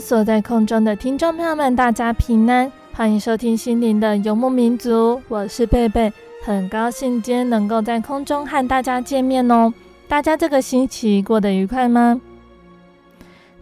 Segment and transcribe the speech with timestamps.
[0.00, 6.10] 所在空中的听众朋友们，大家平安，欢迎收听心灵的游牧民族，我是贝贝，
[6.42, 9.72] 很高兴今天能够在空中和大家见面哦。
[10.08, 12.18] 大家这个星期过得愉快吗？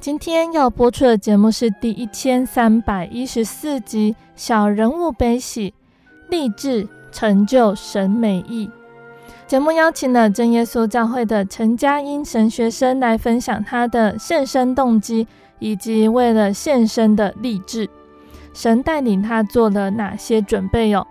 [0.01, 5.71] 今天要播出的节目是第一千三百一十四集《小人物悲喜》，
[6.31, 8.71] 励志成就神美意。
[9.49, 15.27] 节目邀请了真耶稣教会的陈佳音神学生来分享他的献身动机。
[15.61, 17.91] 以及为了献身的立志，
[18.55, 21.05] 神带领他做了哪些准备哟？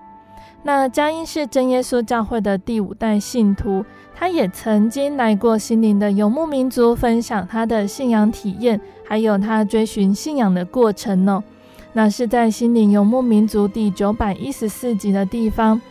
[0.63, 3.83] 那佳音是真耶稣教会的第五代信徒，
[4.15, 11.43] 他也曾经来过心灵的游牧民族，分享他的信仰体验，还有他追寻信仰的过程呢。
[11.91, 15.81] 那是在心灵游牧民族第九百一十四集的地方。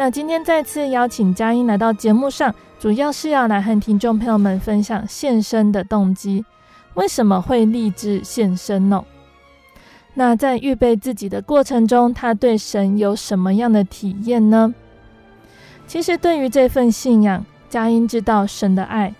[0.00, 6.42] 那今天再次邀请佳音来到节目上，主要是要来和听众朋友们分享献身的动机。
[6.94, 9.04] 为什么会立志献身呢？
[10.14, 14.72] 那在预备自己的过程中，他对神有什么样的体验呢？
[15.86, 19.14] 其实，对于这份信仰，佳音知道神的爱，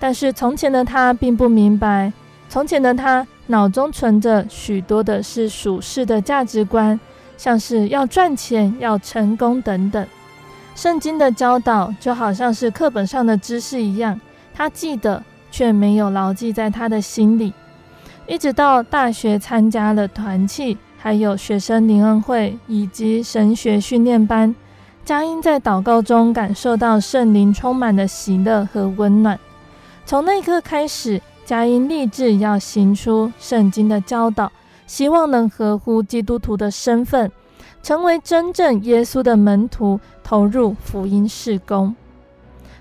[0.00, 2.12] 但是从前的他并不明白。
[2.48, 6.98] 从前的他脑中存着许多的是属世的价值观，
[7.36, 10.04] 像是要赚钱、要成功等等。
[10.74, 14.20] 圣经的教导就好像是课本上的知识一样，
[14.54, 15.22] 他记得。
[15.54, 17.52] 却没有牢记在他的心里，
[18.26, 24.52] 一直到大学参加了团契，还有学生灵恩会以及神学训练班，
[25.04, 29.38] 佳音在祷告中感受到圣灵充满了喜乐和温暖。
[30.04, 34.50] 从那一刻开始，佳音立志要行出圣经的教导，
[34.88, 37.30] 希望能合乎基督徒的身份，
[37.84, 41.94] 成为真正耶稣的门徒，投入福音事工。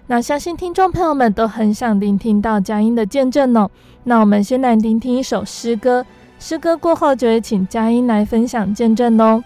[0.08, 3.69] 那相信听众朋友们都很想聆听到佳音的见证哦。
[4.06, 6.06] 那我们先来聆听一首诗歌，
[6.40, 9.44] 诗歌过后就会请佳音来分享见证哦。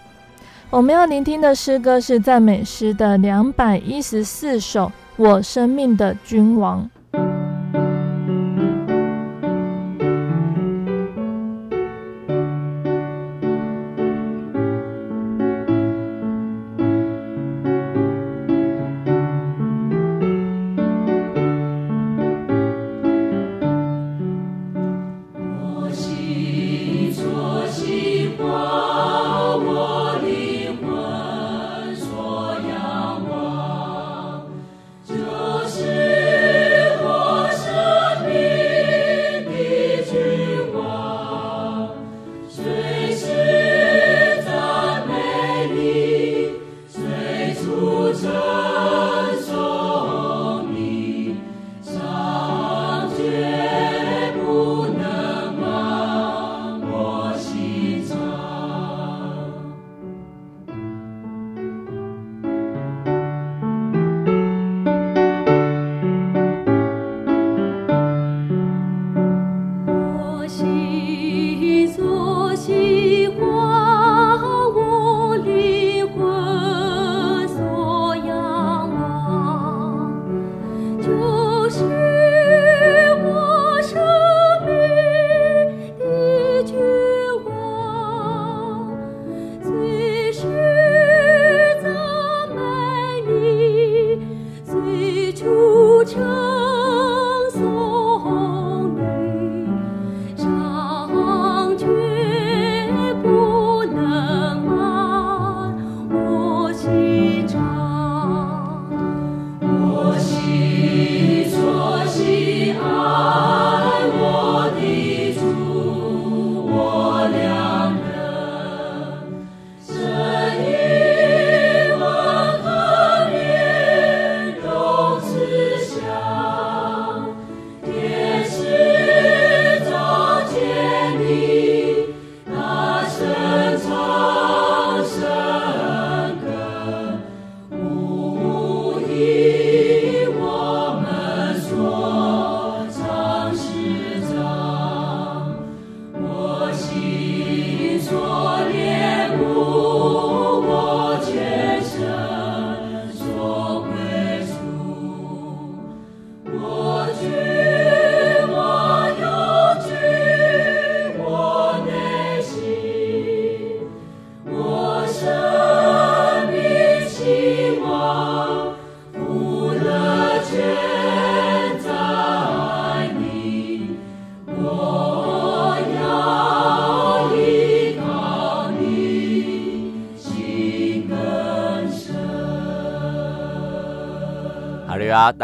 [0.70, 4.86] 我们要聆听的诗歌是赞美诗的两百一十四首，
[5.16, 6.84] 《我生命的君王》。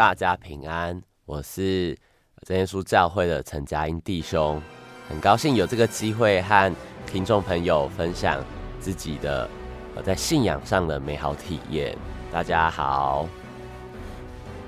[0.05, 1.97] 大家平安，我是
[2.45, 4.61] 真耶稣教会的陈佳英弟兄，
[5.09, 6.71] 很高兴有这个机会和
[7.07, 8.39] 听众朋友分享
[8.79, 9.49] 自己的
[9.95, 11.97] 呃在信仰上的美好体验。
[12.31, 13.27] 大家好。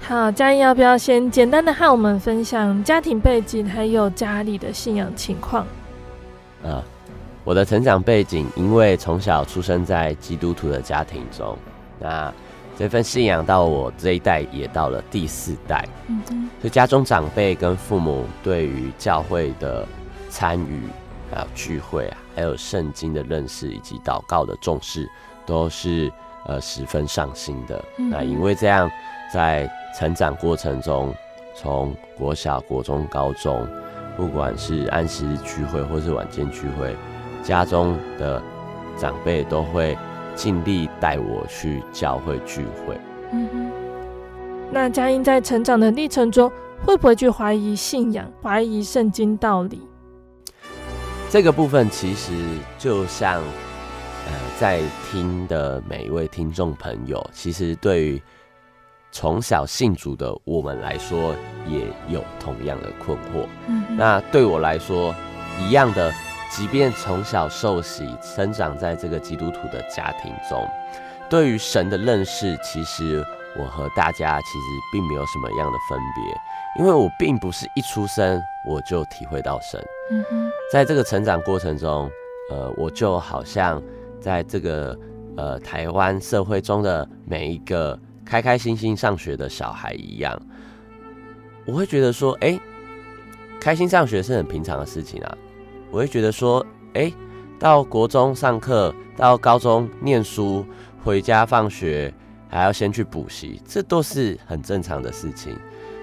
[0.01, 5.67] 好，佳英要不要先简单的和我们分享家庭背景，还有家里的信仰情况？
[6.63, 6.83] 呃，
[7.43, 11.55] 我的成长背景，因为从小出生在基督徒的家庭中，
[11.99, 12.33] 那
[12.77, 19.83] 这份信仰到我这一代也到了第四代，嗯哼，所以家中长辈跟父母对于教会的
[20.29, 20.83] 参与，
[21.31, 25.09] 还有聚会啊，还有圣经的认识以及祷告的重视，
[25.43, 26.11] 都是
[26.45, 27.83] 呃十分上心的。
[27.97, 28.87] 嗯、那因为这样，
[29.33, 31.11] 在成长过程中，
[31.55, 33.67] 从国小、国中、高中，
[34.15, 36.95] 不管是按时聚会或是晚间聚会，
[37.41, 38.39] 家中的
[38.99, 39.97] 长辈都会
[40.37, 42.97] 尽力带我去教会聚会。
[43.33, 43.71] 嗯哼。
[44.71, 46.49] 那佳音在成长的历程中，
[46.85, 49.81] 会不会去怀疑信仰、怀疑圣经道理？
[51.29, 52.31] 这个部分其实
[52.77, 54.81] 就像，呃，在
[55.11, 58.21] 听的每一位听众朋友，其实对于。
[59.09, 61.33] 从小信主的我们来说，
[61.65, 63.47] 也有同样的困惑。
[63.67, 65.15] 嗯，那对我来说，
[65.61, 66.13] 一样的，
[66.49, 70.67] 即便从小受洗，生长在这个基督徒的家庭中，
[71.29, 73.23] 对于神的认识，其实
[73.57, 76.41] 我和大家其实并没有什么样的分别，
[76.79, 79.83] 因为我并不是一出生我就体会到神。
[80.11, 82.09] 嗯哼，在这个成长过程中，
[82.51, 83.81] 呃，我就好像
[84.19, 84.97] 在这个
[85.35, 87.99] 呃台湾社会中的每一个。
[88.29, 90.37] 开开心心上学的小孩一样，
[91.65, 92.61] 我会觉得说，哎、欸，
[93.57, 95.37] 开心上学是很平常的事情啊。
[95.91, 97.13] 我会觉得说，哎、欸，
[97.59, 100.65] 到国中上课，到高中念书，
[101.03, 102.13] 回家放学
[102.49, 105.57] 还要先去补习，这都是很正常的事情。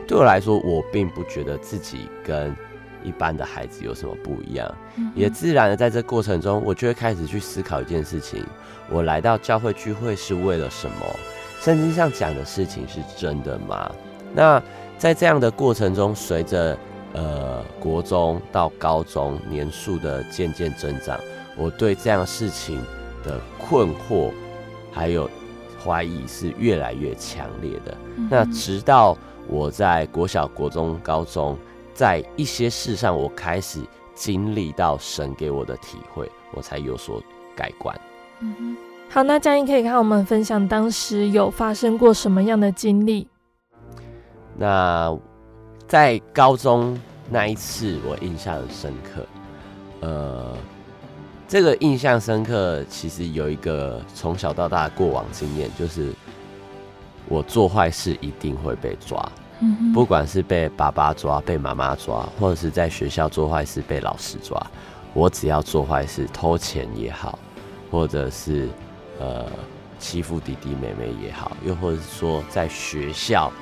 [0.07, 2.55] 对我来说，我并不觉得自己跟
[3.03, 4.75] 一般的孩子有什么不一样，
[5.15, 8.45] 也自然的在这过程中，我就会开始去思考一件事情：
[8.91, 10.97] 我来到教会聚会是为了什么？
[11.61, 13.91] 圣经上讲的事情是真的吗？
[14.35, 14.63] 那
[14.99, 16.77] 在这样的过程中，随着
[17.15, 21.19] 呃国中到高中年数的渐渐增长，
[21.57, 22.79] 我对这样事情
[23.25, 24.31] 的困惑
[24.93, 25.31] 还有
[25.83, 27.97] 怀疑是越来越强烈的。
[28.17, 28.29] 嗯。
[28.31, 29.17] 那直到
[29.49, 31.57] 我在国小、国中、高中，
[31.95, 33.81] 在一些事上，我开始
[34.15, 37.23] 经历到神给我的体会，我才有所
[37.57, 37.99] 改观。
[38.41, 38.77] 嗯
[39.11, 43.29] 好，那佳音可以看我们分享当时有发生过什么样的经历？
[44.57, 45.17] 那
[45.87, 46.99] 在高中
[47.31, 49.27] 那一次，我印象很深刻。
[50.01, 50.57] 呃，
[51.47, 56.13] 这个印象深刻，其实有一个从小到大的过往经验，就是
[57.29, 59.33] 我做坏事一定会被抓。
[59.61, 64.61] 嗯，不管是被爸爸抓、被妈妈抓，或者是在学校做坏事被老师抓，
[65.13, 67.39] 我只要做坏事，偷钱也好，
[67.91, 68.69] 或者是。
[69.21, 69.47] 呃，
[70.01, 73.53] 欺负弟弟妹妹也好，又或者是说在学校，哦、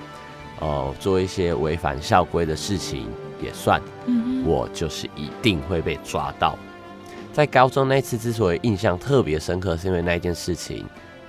[0.63, 3.09] 呃，做一些违反校规的事情
[3.43, 6.57] 也算，嗯，我就是一定会被抓到。
[7.33, 10.87] 在高中那次之所以印象特别深刻，是因为那件事情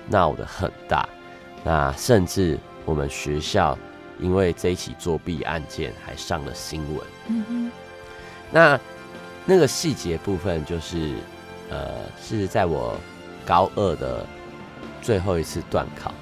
[0.08, 1.08] 闹得很大，
[1.64, 3.76] 那甚至我们学校
[4.20, 7.70] 因为这一起作弊案件还上了新闻。
[8.52, 8.80] 那
[9.44, 11.14] 那个细节部分就是，
[11.68, 11.90] 呃，
[12.22, 12.94] 是在我。
[13.46, 14.24] 高二的
[15.02, 16.14] 最后一次段考，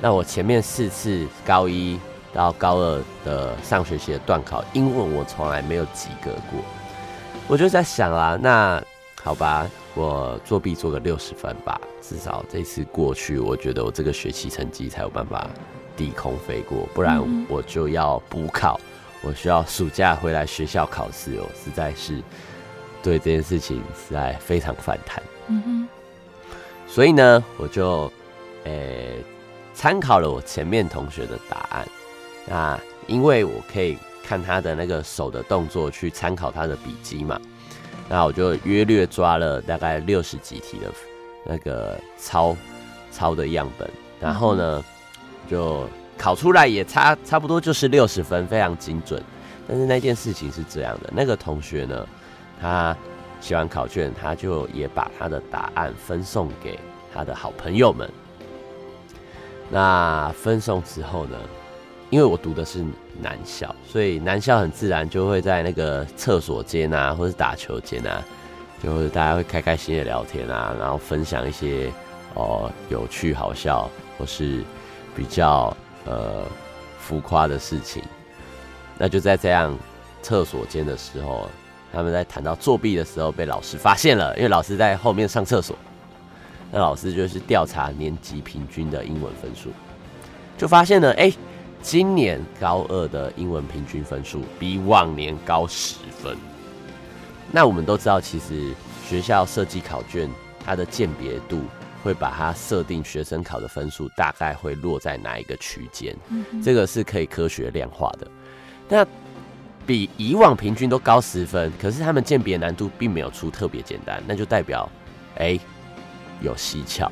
[0.00, 2.00] 那我前面四次高一
[2.36, 6.60] 到高二的上学期的段考，英文我从来没有及格过。
[7.48, 8.82] 我就在想啊，那
[9.22, 15.48] 好吧，我作弊做个六十分吧，至少这次过去，我觉得我这个学期成绩才有办法
[15.96, 18.78] 低空飞过，不然我就要补考，
[19.22, 22.22] 我需要暑假回来学校考试哦，实在是
[23.02, 25.22] 对这件事情实在非常反弹。
[25.48, 25.88] 嗯哼。
[26.86, 28.12] 所以呢，我就，
[28.64, 29.24] 诶，
[29.74, 31.88] 参考了我前面同学的答案。
[32.46, 37.40] 那因为我可以看他的那个手的动作去参考他的笔记嘛，
[38.08, 40.92] 那我就约略抓了大概六十几题的
[41.44, 42.56] 那个抄
[43.12, 44.84] 抄的样本，然后呢，
[45.50, 49.22] 就考出来也差差不多就是六十分，非常精准。
[49.68, 52.06] 但是那件事情是这样的，那个同学呢，
[52.60, 52.96] 他。
[53.38, 56.76] 写完考卷，他就也把他的答案分送给
[57.14, 58.10] 他的好朋友们。
[59.70, 61.38] 那分送之后呢，
[62.10, 62.84] 因为我读的是
[63.20, 68.22] 男校，所以男校很自然就会在那个厕所间啊，或是打球间啊，
[68.82, 71.92] 就是大家会开开心心的聊天啊，然后分享一些
[72.34, 74.62] 哦有趣好笑或是
[75.16, 76.44] 比较呃
[77.00, 78.02] 浮夸的事情。
[78.98, 79.76] 那就在这样
[80.22, 81.48] 厕所间的时候，
[81.92, 85.76] 他们在谈到作弊的时候被老师发现了，因为老师在后面上厕所。
[86.72, 89.70] 那老师就是调查年级平均的英文分数，
[90.58, 91.32] 就发现了，哎、
[91.82, 96.36] 今年高二的英文平均分数比往年高十分。
[97.52, 98.74] 那我们都知道，其实
[99.08, 100.28] 学校设计考卷，
[100.64, 101.62] 它的鉴别度
[102.02, 106.16] 会把它设定学生考的分数大概会落在哪一个区间，
[106.62, 108.26] 这个是可以科学量化的。
[108.88, 109.06] 那
[109.86, 114.90] 比以往平均都高十分，可是他们鉴别难度并没有出特别简单，那就代表，
[115.36, 115.60] 哎、欸。
[116.42, 117.10] 有蹊跷，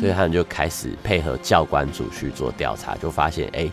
[0.00, 3.72] 所以他们就开始配合教官组去做调查，就发现，哎、欸，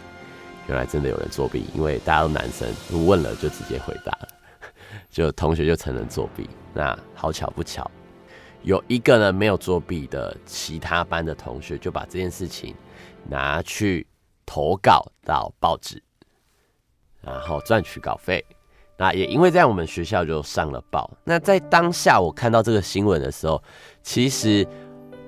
[0.70, 2.72] 原来真的有人作弊，因为大家都男生，
[3.08, 4.28] 问了就直接回答了，
[5.10, 6.48] 就同学就承认作弊。
[6.76, 7.90] 那好巧不巧，
[8.62, 12.76] 有一个人没有作弊的，其他班的同学就把这件事情
[13.28, 14.06] 拿去
[14.46, 16.00] 投稿到报纸，
[17.22, 18.46] 然后赚取稿费。
[18.96, 21.10] 那也因为这样，我们学校就上了报。
[21.24, 23.62] 那在当下我看到这个新闻的时候，
[24.04, 24.68] 其实。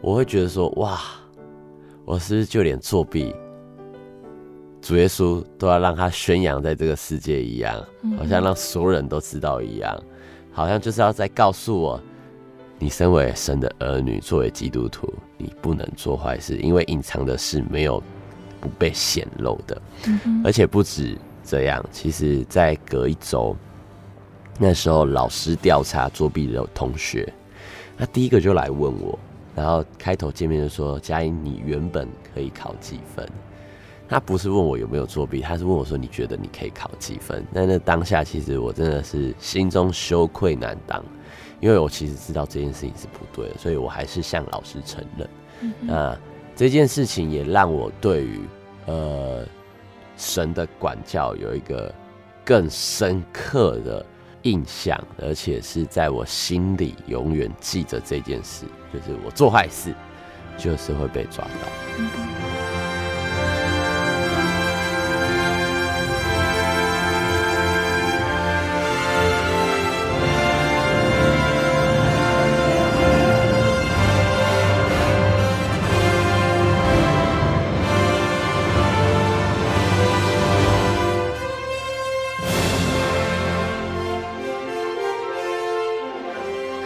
[0.04, 1.00] 我会觉得说，哇，
[2.06, 3.36] 我是不是就连作弊，
[4.82, 7.82] 主耶稣都要让他宣扬在这个世界一样，
[8.18, 10.04] 好像让所有人都知道一样，
[10.52, 12.02] 好像就是要在告诉我，
[12.80, 18.02] 你身为神的儿女，作为基督徒，你不能做坏事，因为隐藏的事没有
[18.60, 19.80] 不被显露的。
[20.44, 23.56] 而且不止这样，其实在隔一周，
[24.58, 27.32] 那时候老师调查作弊的同学，
[28.00, 29.18] 他第一个就来问我。
[29.54, 33.30] 然后开头见面就说：“佳音，你原本可以考几分？”
[34.12, 41.02] 他不是问我有没有作弊，他是问我说：“你觉得你可以考几分？”那那当下其实我真的是心中羞愧难当，
[41.62, 45.30] 因为我其实知道这件事情是不对的，所以我还是向老师承认。
[45.62, 46.18] 嗯、那
[46.58, 48.42] 这件事情也让我对于
[48.88, 49.46] 呃
[50.18, 51.90] 神的管教有一个
[52.44, 54.06] 更深刻的
[54.42, 59.96] 印象，而且是在我心里永远记着这件事，就是我做坏事，
[60.58, 62.61] 就是会被抓到。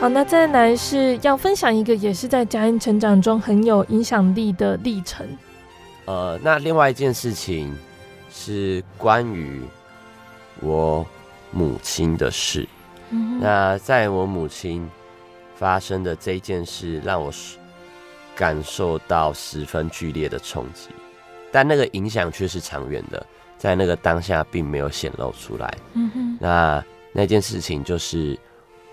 [0.05, 5.27] 好，那再来是要分享一个也是在佳音成长中很有影响力的历程。
[6.05, 7.75] 呃，那另外一件事情
[8.29, 9.63] 是关于
[10.61, 11.03] 我
[11.49, 12.69] 母亲的事。
[13.09, 13.39] 嗯。
[13.41, 14.87] 那在我母亲
[15.55, 17.33] 发生的这件事，让我
[18.35, 20.89] 感受到十分剧烈的冲击，
[21.51, 23.25] 但那个影响却是长远的，
[23.57, 25.75] 在那个当下并没有显露出来。
[25.93, 26.37] 嗯哼。
[26.39, 28.37] 那那件事情就是。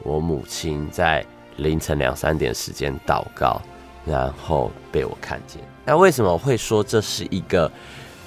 [0.04, 1.24] 我母亲在
[1.56, 3.60] 凌晨两三点时间祷告，
[4.04, 5.62] 然后被我看见。
[5.84, 7.70] 那为什么会说这是一个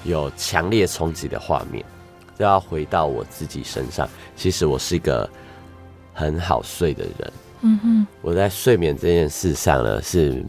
[0.04, 1.84] 有强烈冲击的画面？
[2.38, 4.08] 就要回到我自己身上。
[4.36, 5.28] 其实我是一个
[6.12, 7.32] 很好睡的人。
[7.62, 10.44] 嗯哼，我在睡眠这件事上呢，是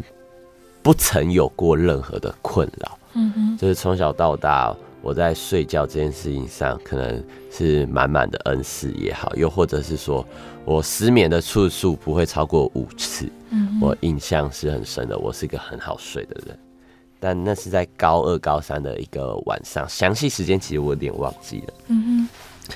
[0.83, 2.99] 不曾有过任何的困扰。
[3.13, 4.75] 嗯哼，就是从小到大。
[5.03, 10.25] 我在睡觉这件事情上，可能是满满的恩赐也好，又或者是说
[10.67, 13.31] 我失眠的次数不会超过五次。
[13.51, 16.59] 嗯，我印象是很深的，我是一个很好睡的人。
[17.21, 21.73] 但那是在高二、高三的一个晚上，详细时间其实我有点忘记了。
[21.87, 22.27] 嗯
[22.67, 22.75] 哼，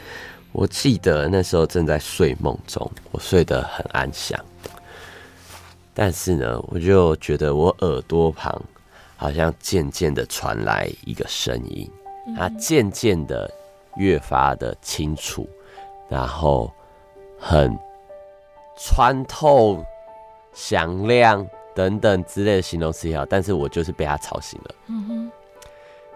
[0.54, 4.40] 我记得那时候正在睡梦中，我睡得很安详。
[5.94, 8.60] 但是呢，我就觉得我耳朵旁
[9.18, 11.92] 好像渐渐的传来一个声音。
[12.38, 13.52] 它渐渐的
[13.98, 15.46] 越发的清楚，
[16.08, 16.72] 然后
[17.44, 17.76] 很
[18.78, 19.84] 穿透、
[20.54, 24.76] 响亮等等之类的形容词也好，但是我就是被它吵醒了。
[24.88, 25.32] 嗯哼，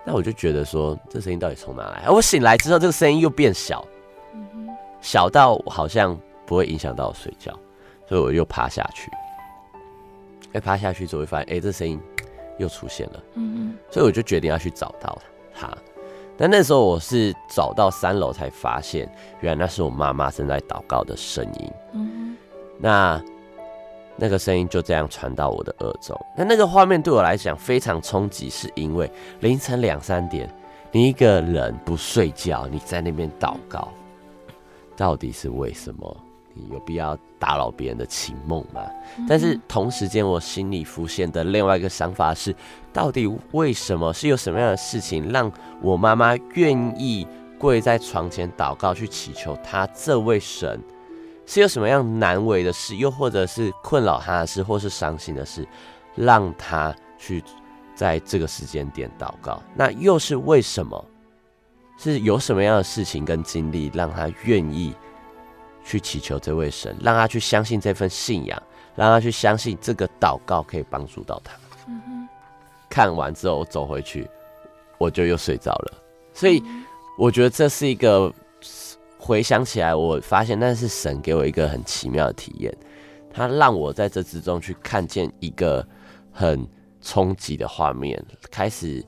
[0.06, 2.08] 那我就觉得说，这声音到底从哪来？
[2.10, 3.84] 我醒来之后，这个声音又变小，
[4.36, 6.16] 嗯哼，小到好像
[6.46, 7.52] 不会影响到我睡觉，
[8.08, 9.10] 所以我又趴下去。
[10.54, 12.00] 哎，趴下去之后会发现，哎，这声音
[12.60, 13.24] 又出现了。
[13.34, 15.18] 嗯哼，所以我就决定要去找到
[15.54, 15.76] 它。
[16.38, 21.72] 但那时候我是找到三楼才发现，原来那是我妈妈正在祷告的声音。
[21.94, 22.36] 嗯，
[22.78, 23.22] 那
[24.18, 26.20] 那个声音就这样传到我的耳中。
[26.36, 30.50] 那那个画面对我来讲非常冲击，是因为凌晨两三点，
[30.92, 33.90] 你一个人不睡觉，你在那边祷告，
[34.98, 36.18] 到底是为什么？
[36.56, 38.82] 你有必要打扰别人的情梦吗？
[39.28, 42.56] 但是同时间，我心里浮现的另外一个想法是，
[42.94, 47.28] 到底为什么是有什么样的事情让我妈妈愿意
[47.60, 50.82] 跪在床前祷告，去祈求她这位神？
[51.46, 55.68] 是有什么样难为的事，又或者是困扰她的事，或是伤心的事，
[56.16, 57.44] 让她去
[57.94, 59.62] 在这个时间点祷告？
[59.76, 61.06] 那又是为什么？
[61.98, 64.94] 是有什么样的事情跟经历，让她愿意
[65.86, 68.62] 去祈求这位神，让他去相信这份信仰，
[68.96, 71.54] 让他去相信这个祷告可以帮助到他？
[71.88, 72.28] 嗯。
[72.90, 74.28] 看完之后我走回去，
[74.98, 75.94] 我就又睡着了。
[76.34, 76.62] 所以
[77.18, 78.34] 我觉得这是一个。
[79.18, 82.72] 回想起来，我发现那是神给我一个很奇妙的体验，
[83.34, 85.84] 他让我在这之中去看见一个
[86.32, 86.64] 很
[87.02, 89.04] 冲击的画面，开始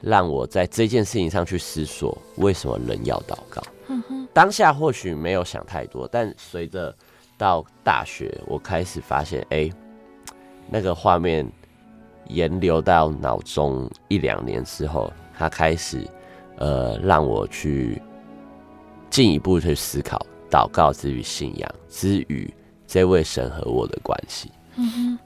[0.00, 3.60] 让我在这件事情上去思索，为什么人要祷告。
[4.32, 6.94] 当下或许没有想太多，但随着
[7.38, 9.70] 到大学，我开始发现，哎，
[10.70, 11.46] 那个画面
[12.28, 16.06] 沿流到脑中一两年之后，他开始
[16.58, 18.02] 呃让我去。
[19.08, 20.20] 进一步去思考
[20.50, 22.52] 祷告之于信仰之于
[22.88, 24.50] 这位神和我的关系。
[24.74, 25.18] 嗯哼。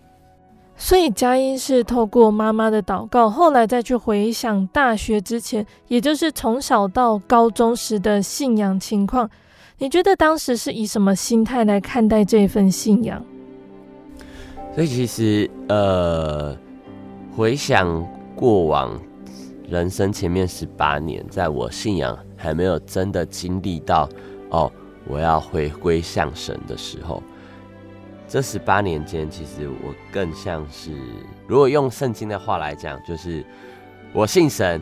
[0.82, 9.28] 所以佳音是透过妈妈的祷告，后来再去回想大学之前，也就是从小到高中时的信仰情况。
[9.76, 13.22] 你觉得当时是以什么心态来看待这份信仰？
[14.74, 16.56] 所以其实呃，
[17.36, 18.02] 回想
[18.34, 18.98] 过往
[19.68, 22.18] 人生前面十八年，在我信仰。
[22.42, 24.08] 还没有真的经历到
[24.48, 24.72] 哦，
[25.06, 27.22] 我要回归向神的时候，
[28.30, 30.92] 这十八年间，其实我更像是，
[31.48, 33.44] 如果用圣经的话来讲，就是
[34.12, 34.80] 我信神，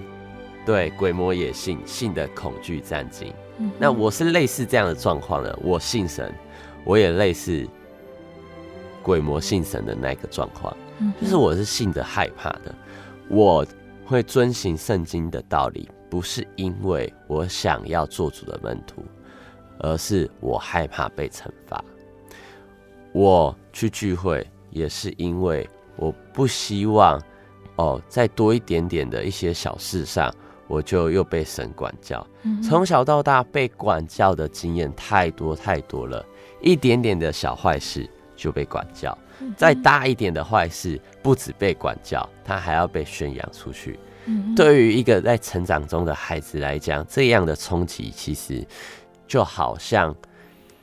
[0.66, 3.32] 对鬼魔也信，信的恐惧战惊。
[3.56, 6.30] 嗯、那我是类似这样的状况的，我信神，
[6.84, 7.66] 我也类似
[9.02, 12.74] 鬼魔信神的那个状况，嗯、就是我是信的害怕的，
[13.30, 13.64] 我
[14.04, 15.90] 会遵行圣经的道理。
[16.10, 19.02] 不是因为我想要做主的门徒，
[19.78, 21.82] 而是我害怕被惩罚。
[23.12, 27.20] 我去聚会也是因为我不希望
[27.76, 30.34] 哦，再多一点点的一些小事上，
[30.66, 32.24] 我就又被神管教。
[32.62, 36.24] 从小到大被管教的经验太多太多了，
[36.60, 39.16] 一点点的小坏事就被管教，
[39.56, 43.98] 再大一点的坏事，不止被管教，他还要被宣扬出去。
[44.54, 48.62] 对于一个在成长中的孩子来讲，这样的冲击其实
[49.26, 50.14] 就好像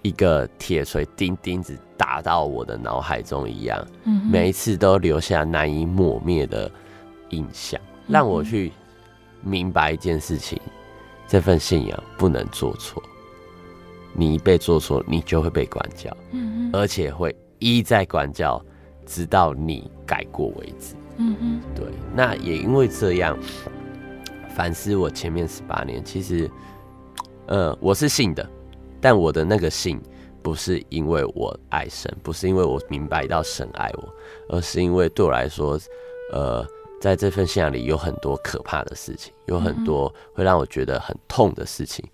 [0.01, 3.86] 一个铁锤钉钉子打到我的脑海中一样，
[4.31, 6.69] 每一次都留下难以抹灭的
[7.29, 8.71] 印象，让我去
[9.41, 10.60] 明白一件事情：
[11.27, 13.01] 这份信仰不能做错，
[14.13, 16.15] 你一被做错，你就会被管教，
[16.73, 18.63] 而且会一再管教，
[19.05, 20.95] 直到你改过为止。
[21.17, 23.38] 嗯嗯，对，那也因为这样，
[24.53, 26.51] 反思我前面十八年，其实，
[27.45, 28.45] 呃，我是信的，
[28.99, 29.97] 但我的那个信
[30.45, 34.13] 不是因为我爱神，不是因为我明白到神爱我，
[34.47, 35.75] 而是因为对我来说，
[36.31, 36.63] 呃，
[37.01, 42.05] 在这份信仰里有很多可怕的事情，有很多会让我觉得很痛的事情。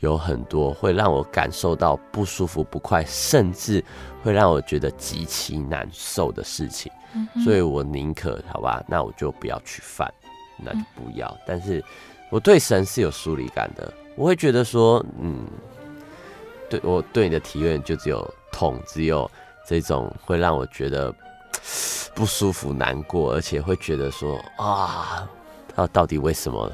[0.00, 3.84] 有很多会让我感受到不舒服、不快，甚至
[4.22, 6.90] 会让我觉得极其难受的事情，
[7.44, 10.10] 所以我宁可好吧，那我就不要去犯，
[10.58, 11.28] 那就不要。
[11.28, 11.84] 嗯、但是
[12.30, 15.46] 我对神是有疏离感的，我会觉得说，嗯，
[16.68, 19.30] 对我对你的体验就只有痛，只有
[19.66, 21.14] 这种会让我觉得
[22.14, 25.28] 不舒服、难过，而且会觉得说啊，
[25.74, 26.72] 到到底为什么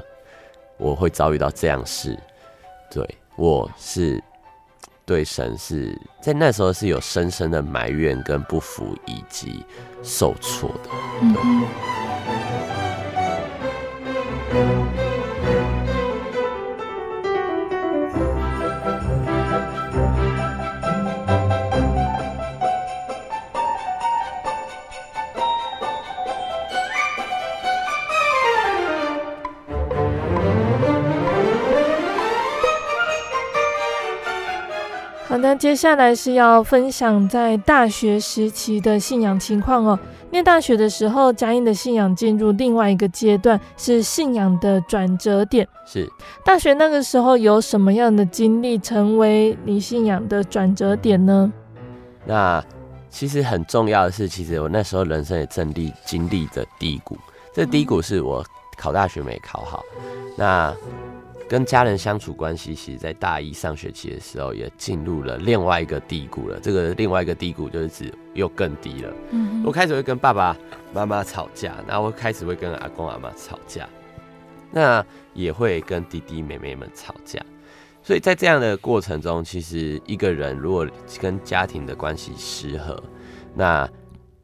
[0.77, 2.17] 我会遭遇到这样事？
[2.89, 3.07] 对。
[3.37, 4.21] 我是
[5.05, 9.65] 对神是在那时候是有深深的埋怨跟不服以及
[10.03, 10.89] 受挫的。
[14.51, 14.80] 对。
[35.41, 39.97] 那接下来是要分享在大学时期的信仰情况哦。
[40.29, 45.67] 念大学的时候，嘉音的信仰进入另外一个阶段，是信仰的转折点。
[45.85, 46.07] 是
[46.45, 51.51] 大学那个时候有什么样的经历，成为你信仰的转折点呢？
[52.23, 52.63] 那
[53.09, 57.17] 其实很重要的是，其实我那时候人生也正历经历着低谷。
[57.53, 58.45] 这低谷是我
[58.77, 59.83] 考大学没考好，
[60.37, 60.71] 那。
[61.51, 66.57] 跟家人相处关系，其实在大一上学期的时候，也进入了另外一个低谷了。
[66.61, 69.13] 这个另外一个低谷就是指又更低了。
[69.31, 70.55] 嗯，我开始会跟爸爸
[70.93, 73.85] 妈妈吵架，然后我开始会跟阿公阿妈吵架，
[74.71, 77.45] 那也会跟弟弟妹妹们吵架。
[78.01, 80.87] 所以在这样的过程中，其实一个人如果
[81.19, 83.03] 跟家庭的关系失和，
[83.53, 83.85] 那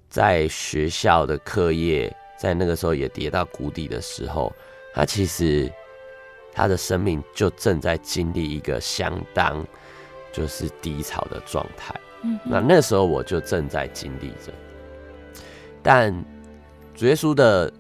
[0.10, 4.52] 在学校的课业在那个时候也跌到谷底的时候，
[4.94, 5.72] 他其实。
[6.58, 9.64] 他的生命就正在经历一个相当
[10.34, 11.94] 就是低潮的状态，
[12.24, 14.52] 嗯，那那时候我就正在经历着，
[15.84, 16.12] 但
[16.96, 17.72] 主耶稣的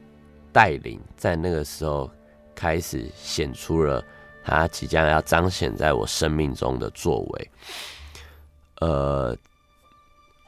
[0.53, 2.07] 带领在那个时候
[2.53, 4.03] 开始显出了
[4.43, 7.51] 他即将要彰显在我生命中的作为。
[8.81, 9.35] 呃，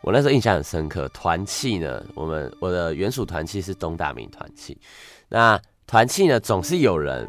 [0.04, 4.78] 我那时候印象很深刻，团契呢，我们我的原属团契是东大名团契，
[5.30, 7.28] 那团契呢总是有人。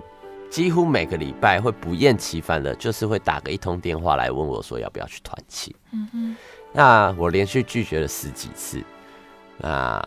[0.50, 5.74] 几乎每个礼拜会不厌其烦的，就是会打个一通电话来问我说要不要去团契。
[5.92, 6.36] 嗯哼，
[6.72, 8.82] 那我连续拒绝了十几次，
[9.58, 10.04] 那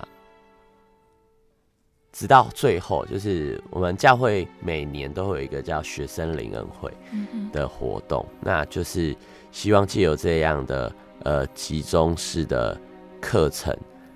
[2.12, 6.91] 直到最后，就是我们教会每年都会有一个叫学生灵恩会
[7.53, 9.15] 的活动，那就是
[9.49, 12.77] 希望借由这样的呃集中式的
[13.21, 13.75] 课程，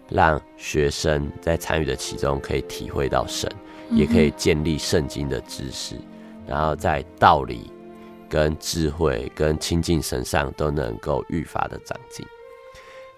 [0.09, 3.49] 让学生在参与的其中可以体会到神，
[3.89, 5.95] 也可以建立圣经的知识。
[6.47, 7.71] 然后在道理、
[8.29, 12.25] 跟智慧、跟亲近神上都能够愈发的长进。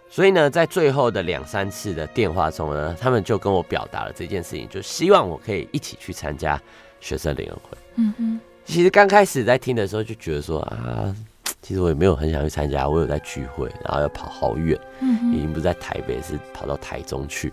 [0.09, 6.59] 所以呢，在最后的两三次的电话中呢，他们就跟我表达了这件事情，就希望我可以一起去参加
[6.99, 7.77] 学生联谊会。
[7.95, 8.39] 嗯哼。
[8.65, 11.15] 其实刚开始在听的时候就觉得说啊，
[11.61, 17.51] 其实我也没有很想去参加，我有在聚会，然后要跑好远，嗯，已经不在台北，是跑到台中去。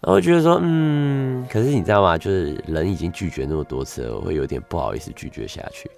[0.00, 2.16] 然后我觉得说，嗯，可是你知道吗？
[2.16, 5.90] 就是人已经拒绝那么多次了，我会有点不好意思拒绝下去。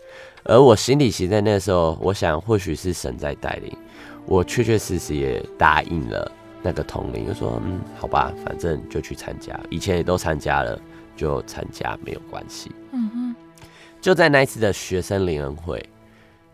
[0.44, 3.76] 而我心里其实在那个时候，我想或许是神在带领，
[4.24, 6.32] 我确确实实也答应了
[6.62, 10.80] 那个统领，就说，嗯，好吧，反正就去参加，以前也都参加了，
[11.14, 12.72] 就参加没有关系。
[12.92, 13.36] 嗯哼，
[14.00, 15.86] 就在那一次的学生灵恩会，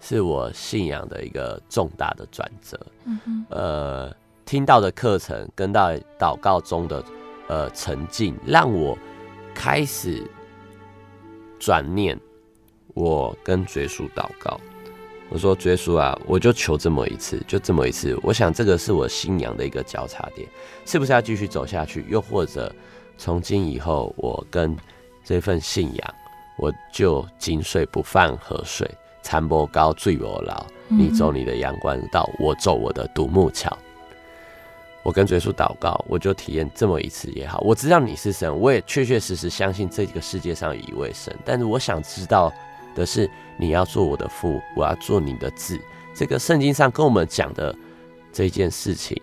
[0.00, 2.76] 是我信仰的一个重大的转折。
[3.04, 4.12] 嗯哼，呃，
[4.44, 7.00] 听到的课程跟到祷告中的。
[7.48, 8.96] 呃，沉浸让我
[9.54, 10.22] 开始
[11.58, 12.18] 转念，
[12.94, 14.60] 我跟主耶稣祷告，
[15.28, 18.18] 我说耶稣啊，我就求这么一次，就这么一次。
[18.22, 20.48] 我想这个是我信仰的一个交叉点，
[20.84, 22.04] 是不是要继续走下去？
[22.08, 22.74] 又或者
[23.16, 24.76] 从今以后，我跟
[25.24, 26.14] 这份信仰，
[26.58, 28.90] 我就井水不犯河水，
[29.22, 30.66] 残波高，坠我老。
[30.88, 33.76] 你走你的阳关道，我走我的独木桥。
[35.06, 37.60] 我跟耶稣祷告，我就体验这么一次也好。
[37.60, 41.32] 我知道你是神，我也确确实实相信这个世界上有一位神。
[41.44, 42.52] 但是我想知道
[42.92, 45.80] 的是，你要做我的父，我要做你的子。
[46.12, 47.72] 这个圣经上跟我们讲的
[48.32, 49.16] 这件事情，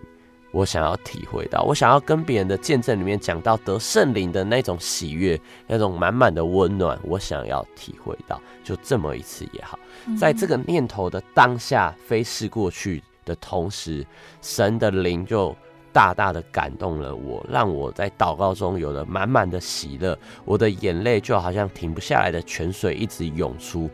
[0.52, 1.60] 我想要体会到。
[1.64, 8.40] 我想要跟别人的见证里面讲到得圣灵的那种喜悦，那种满满的温暖，我想要体会到。
[8.64, 9.78] 就这么一次也好，
[10.18, 14.02] 在这个念头的当下飞逝过去的同时，
[14.40, 15.54] 神的灵就。
[15.94, 20.18] 大大的感动了我，让我在祷告中有了满满的喜乐。
[20.44, 23.88] 我的眼泪就好像停不下来的泉水一直涌出，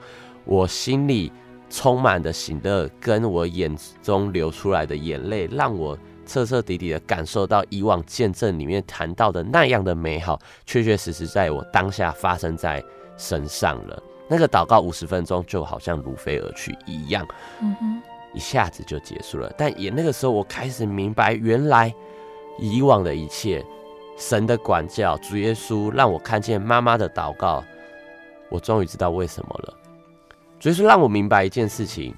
[0.47, 1.31] 我心里
[1.69, 12.83] 充满的喜乐，跟我眼中流出来的眼泪，让我彻彻底底的感受到以往见证里面谈到的那样的美好，确确实实在我当下发生在
[13.19, 14.03] 身上了。
[14.27, 17.27] 那个祷告五十分钟就好像如飞而去一样。
[17.61, 18.03] 嗯哼。
[18.33, 21.93] 一下子就结束了，但也那个时候，我开始明白，原来
[22.59, 23.65] 以往的一切，
[24.17, 27.65] 神的管教，主耶稣让我看见妈妈的祷告，
[28.49, 29.77] 我终于知道为什么了。
[30.61, 32.15] 主耶稣让我明白一件事情，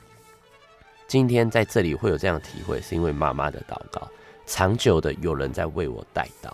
[1.06, 4.06] 今天在这里会有这样的体会，是因为妈妈的祷告，
[4.44, 6.50] 长久的有人在为我带祷。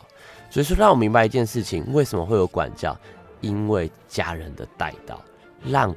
[0.51, 2.97] 所以说，让我明白一件事情，为什么会有管教？
[3.41, 5.17] 因为家人的带祷，
[5.65, 5.95] 让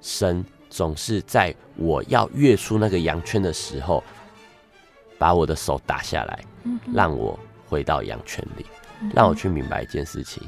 [0.00, 0.44] 神。
[0.76, 4.04] 总是在我要跃出那个羊圈的时候，
[5.16, 6.44] 把我的手打下来，
[6.92, 8.66] 让我回到羊圈里，
[9.14, 10.46] 让我去明白一件事情：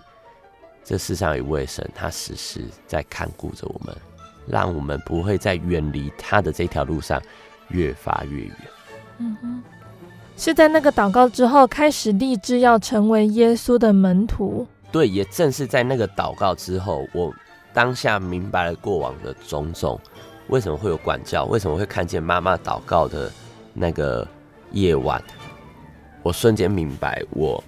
[0.85, 3.97] 这世上有一位神，他时时在看顾着我们，
[4.47, 7.23] 让我们不会在远离他的这条路上
[7.69, 8.57] 越发越远。
[9.17, 9.63] 嗯哼，
[10.37, 14.67] 是在那个祷告之后，开始立志要成为耶稣的门徒。
[14.93, 17.35] 对，也正是在那个祷告之后，我
[17.79, 20.01] 当下明白了过往的种种。
[20.49, 21.45] 为什么会有管教？
[21.45, 23.31] 为什么会看见妈妈祷告的
[23.73, 24.27] 那个
[24.73, 25.23] 夜晚？
[26.25, 27.63] 我瞬间明白我，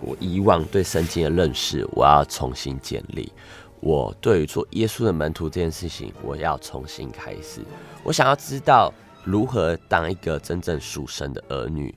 [0.00, 3.32] 我以往对圣经的认识，我要重新建立。
[3.80, 7.60] 我对于做耶稣的门徒这件事情，我要重新开始。
[8.04, 8.94] 我想要知道
[9.24, 11.92] 如何当一个真正属神的儿女。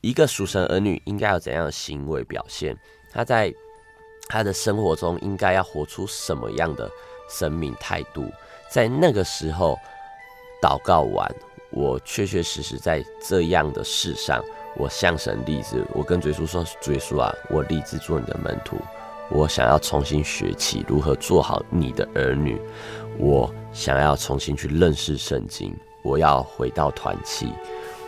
[0.00, 2.76] 一个属神儿女应该有怎样的行为表现？
[3.12, 3.54] 他在
[4.28, 6.90] 他的生活中应该要活出什么样的
[7.28, 8.30] 生命态度？
[8.70, 9.78] 在那个时候
[10.62, 11.30] 祷告完，
[11.70, 14.42] 我确确实实在这样的事上，
[14.76, 15.84] 我向神立志。
[15.92, 18.76] 我跟主耶稣说：“主耶稣啊，我立志做你的门徒。
[19.30, 22.60] 我想要重新学起如何做好你的儿女。
[23.18, 25.74] 我想要重新去认识圣经。
[26.02, 27.52] 我要回到团契。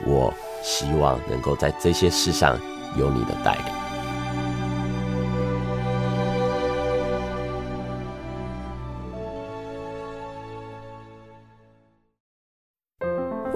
[0.07, 2.59] 我。”希望能够在这些事上
[2.99, 3.88] 有你的带领。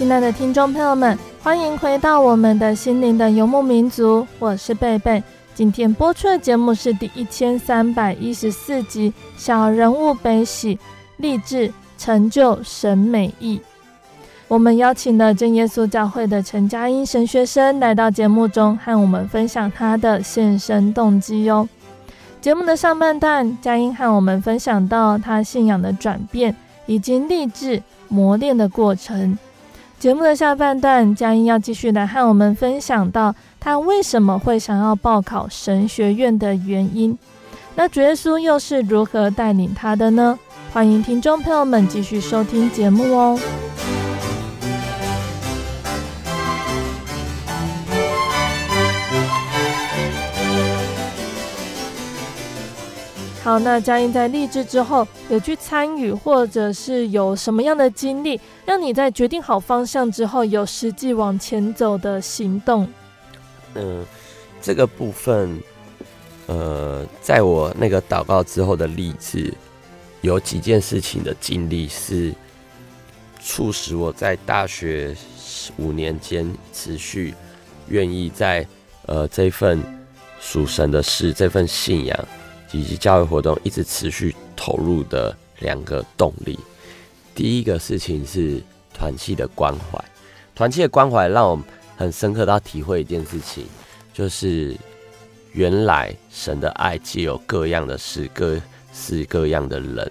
[0.00, 5.22] 亲爱的听众朋友们，欢迎回到我们的心灵的游牧民族，我是贝贝。
[5.54, 10.78] 今天播出的节目是第一千三百一十四集《小人物悲喜，
[11.18, 13.58] 励志成就神美意》。
[14.48, 21.68] 我们邀请了真耶稣教会的陈佳音神学生来到节目中，和我们分享他的献身动机哟。
[22.40, 29.38] 节目的上半段，佳音和我们分享到他信仰的转变以及励志磨练的过程。
[30.00, 33.34] 节目的下半段，佳音要继续来和我们分享到。
[33.60, 37.18] 他为什么会想要报考神学院的原因？
[37.74, 40.38] 那主耶稣又是如何带领他的呢？
[40.72, 43.38] 欢迎听众朋友们继续收听节目哦。
[53.50, 62.88] 好，那佳音在立志之后有去参与，或者是有什么样的经历，让你在决定好方向之后有实际往前走的行动？
[63.74, 64.06] 嗯，
[64.62, 65.60] 这个部分，
[66.46, 69.52] 呃，在我那个祷告之后的立志，
[70.20, 72.32] 有几件事情的经历是
[73.40, 75.12] 促使我在大学
[75.76, 77.34] 五年间持续
[77.88, 78.64] 愿意在
[79.06, 79.82] 呃这份
[80.38, 82.16] 属神的事、这份信仰
[82.72, 86.58] 以及教育活动一直持续投入的两个动力。
[87.34, 90.04] 第一个事情是团契的关怀，
[90.54, 91.60] 团契的关怀让我。
[91.96, 93.66] 很深刻到体会一件事情，
[94.14, 94.74] 就是
[95.52, 98.58] 原来神的爱既有各样的事、各
[98.90, 100.10] 式各样的人，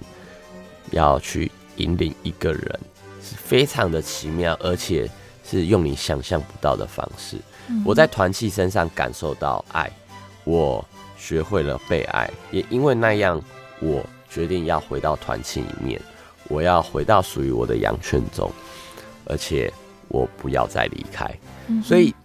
[0.92, 2.80] 要去引领一个人，
[3.24, 5.10] 是非常的奇妙，而且
[5.44, 7.38] 是用你想象不到的方式。
[7.84, 9.92] 我在团契身上感受到爱，
[10.44, 10.88] 我
[11.20, 13.40] 学会了被爱，也因为那样，
[13.82, 16.02] 我决定要回到团契里面，
[16.48, 18.50] 我要回到属于我的羊圈中，
[19.26, 19.72] 而且
[20.08, 21.30] 我不要再离开。
[21.84, 22.16] 所以，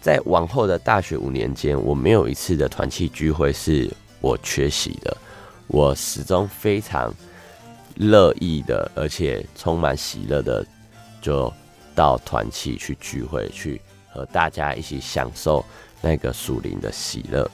[0.00, 3.90] 在往后的大学五年间，我没有一次的团契聚会是
[4.20, 5.14] 我缺席的。
[5.66, 7.12] 我始终非常
[7.96, 10.64] 乐意的，而且充满喜乐的，
[11.20, 11.52] 就
[11.94, 13.80] 到团契去聚会，去
[14.12, 15.64] 和大家一起享受
[16.00, 17.50] 那个属灵的喜乐。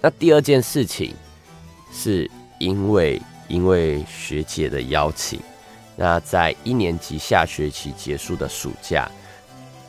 [0.00, 1.14] 那第二件事情，
[1.92, 5.40] 是因为因为学姐的邀请，
[5.96, 9.10] 那在一年级下学期结束的暑假。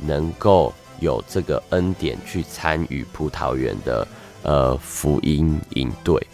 [0.02, 4.08] 能够有这个恩典去参与葡萄园的
[4.44, 6.26] 呃福音营队，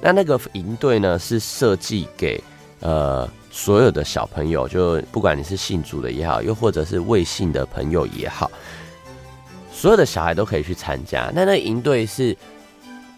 [0.00, 2.42] 那那个营队呢是设计给
[2.80, 8.50] 呃所有的小朋友，就不管你是信主的也好，又或者是未信的朋友也好，
[9.72, 11.30] 所有的小孩都可以去参加。
[11.32, 12.36] 那那营队是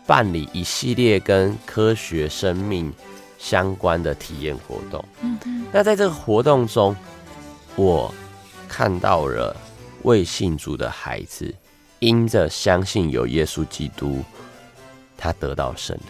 [0.06, 2.92] 办理一系列跟科学生命
[3.38, 5.04] 相关的体验活动。
[5.20, 5.66] 嗯嗯。
[5.72, 6.94] 那在这个活动中，
[7.74, 8.14] 我
[8.68, 9.56] 看到了。
[10.02, 11.52] 未信主的孩子
[11.98, 14.22] 因着相信有耶稣基督，
[15.18, 16.06] 他得到圣灵。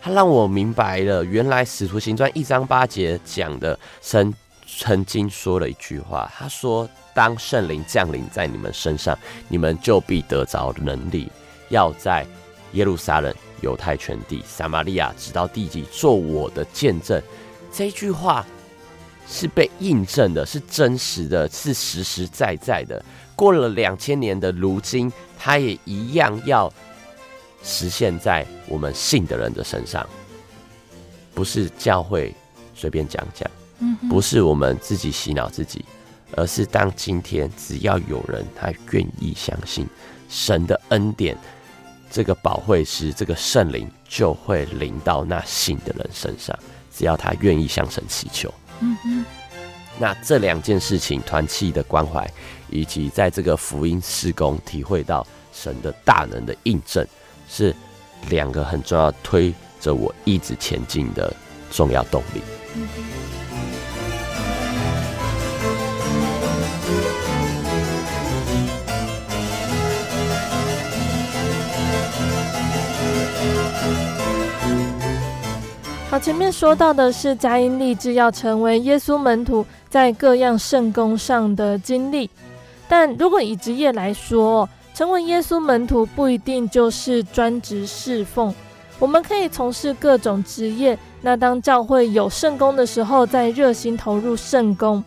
[0.00, 4.32] 他让我明白了，原来使徒行传一章八节讲的神
[4.66, 9.18] 曾经说了一句话，他说：“当圣灵降临在你们身上，
[9.48, 11.30] 你们就必得着能力，
[11.68, 12.26] 要在
[12.76, 17.20] 耶路撒冷、犹太全地、撒玛利亚，直到地极，做我的见证。”
[17.72, 18.46] 这句话
[19.28, 23.04] 是被印证的，是真实的，是实实在在的。
[23.34, 26.72] 过了两千年的如今，他也一样要。
[27.68, 30.08] 实现在我们信的人的身上，
[31.34, 32.32] 不是教会
[32.76, 33.50] 随便讲讲，
[34.08, 35.84] 不是我们自己洗脑自己，
[36.36, 39.84] 而是当今天只要有人他愿意相信
[40.28, 41.36] 神的恩典，
[42.16, 46.58] 这个保惠师，这个圣灵就会临到那信的人身上。
[46.90, 48.50] 只要他愿意向神祈求，
[49.98, 52.26] 那这两件事情，团契的关怀，
[52.70, 57.06] 以及在这个福音事工体会到神的大能的印证。
[57.50, 57.76] 是
[58.30, 61.30] 两个很重要推着我一直前进的
[61.70, 62.40] 重要动力。
[76.18, 82.28] 前面说到的是佳音立志要成为耶稣门徒，在各样圣工上的经历，
[82.88, 88.54] 但如果以职业来说，成为耶稣门徒不一定就是专职侍奉，
[88.98, 90.98] 我们可以从事各种职业。
[91.20, 95.04] 那当教会有圣工的时候，再热心投入圣工。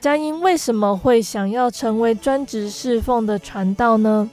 [0.00, 4.28] 佳音为什么会想要成为专职侍奉的传道呢？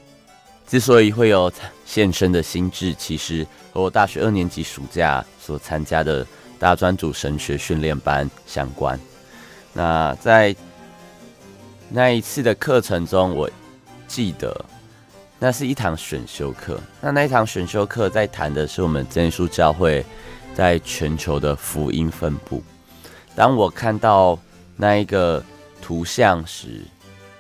[0.68, 1.52] 之所以会有
[1.86, 6.28] 献身的心志，其实和我大学二年级暑假所参加的
[6.60, 9.00] 大专组神学训练班相关。
[9.72, 10.54] 那在
[11.90, 13.50] 那一次的课程中，我
[14.08, 14.66] 记得。
[15.40, 20.04] 那是一堂选修课，那那一堂选修课在谈的是我们真耶稣教会
[20.56, 22.64] 在全球的福音分布。
[23.36, 24.40] 当我看到
[24.76, 25.44] 那一个
[25.80, 26.82] 图像时，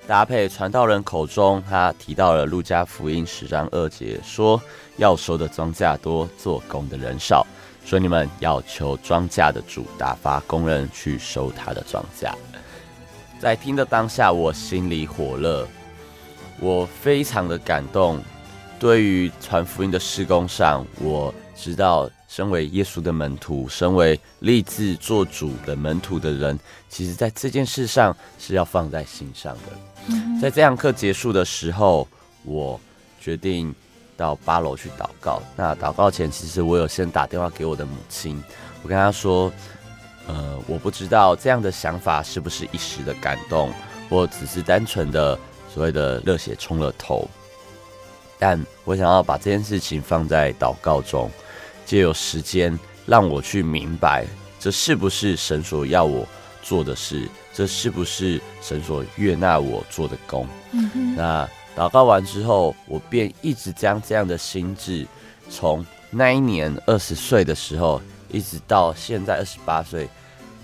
[0.05, 4.61] 搭配传道人口中，他提到了路加福音十章二节，说
[4.97, 7.47] 要收的庄稼多，做工的人少，
[7.87, 12.29] 所以你们要求庄稼的主打发工人去收他的庄稼。
[13.39, 15.65] 在听的当下，我心里火热。
[16.59, 18.21] 我非常的感动，
[18.77, 30.11] 对于传福音的施工上，我知道，身为耶稣的门徒，身为立志做主的门徒的人，其实在这件事上是要放在心上的。
[30.41, 32.05] 在这堂课结束的时候，
[32.43, 32.77] 我
[33.21, 33.73] 决定
[34.17, 35.41] 到八楼去祷告。
[35.55, 38.43] 那祷告前，其实我有先打电话给我的母亲，
[38.83, 39.49] 我跟她说，
[40.27, 43.71] 呃，我不知道这样的想法是不是一时的感动，
[44.09, 45.39] 或只是单纯的。
[45.69, 47.29] 所谓的热血冲了头，
[48.39, 51.29] 但我想要把这件事情放在祷告中，
[51.85, 54.25] 借由时间让我去明白，
[54.59, 56.25] 这是不是神所要我
[56.63, 60.47] 做的事，这是不是神所悦纳我做的工。
[60.71, 61.15] 嗯。
[61.15, 61.47] 那
[61.77, 65.05] 祷告完之后，我便一直将这样的心智，
[65.47, 68.01] 从那一年二十岁的时候，
[68.31, 70.09] 一直到现在二十八岁，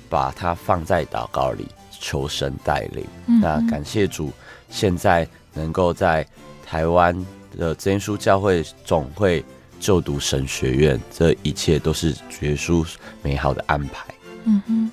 [0.09, 3.05] 把它放在祷告里，求神带领。
[3.27, 3.39] 嗯。
[3.39, 4.33] 那感谢主。
[4.69, 6.25] 现在能够在
[6.65, 7.15] 台湾
[7.55, 9.45] 的真耶稣教会总会
[9.79, 12.09] 就读神学院，这一切都是
[12.41, 12.83] 耶稣
[13.21, 14.03] 美好的安排。
[14.45, 14.91] 嗯哼。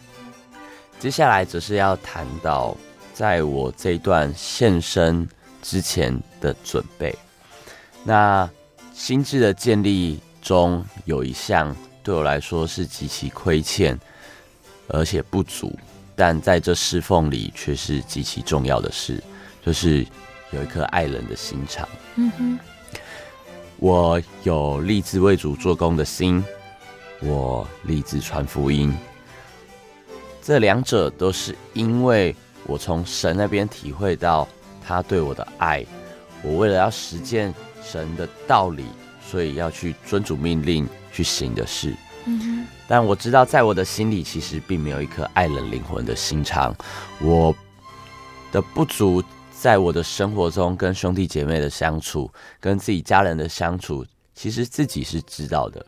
[0.99, 2.77] 接下来则是要谈到，
[3.15, 5.27] 在我这一段献身
[5.63, 7.17] 之前的准备。
[8.05, 8.49] 那
[8.95, 13.99] 心智的建立中有一项对我来说是极其亏欠，
[14.89, 15.79] 而且不足，
[16.17, 19.23] 但在这侍奉里却是极其重要的事。
[19.63, 20.07] 就是
[20.53, 21.87] 有一颗爱人的心肠。
[22.17, 22.59] 嗯哼，
[23.77, 26.43] 我有立志为主做工的心，
[27.21, 28.97] 我立志传福音。
[30.43, 32.35] 这两者都是因为
[32.65, 34.49] 我从神那边体会到
[34.91, 35.87] 他对我的爱。
[36.43, 38.85] 我为了要实践神的道理，
[39.25, 41.95] 所以要去遵主命令去行的事。
[42.89, 46.75] 但我知道在我的心里其实并没有一颗爱人灵魂的心肠。
[47.21, 47.55] 我
[48.51, 49.23] 的不足。
[49.53, 55.85] 在我的生活中，跟兄弟姐妹的相处，跟自己家人的相处，其实自己是知道的。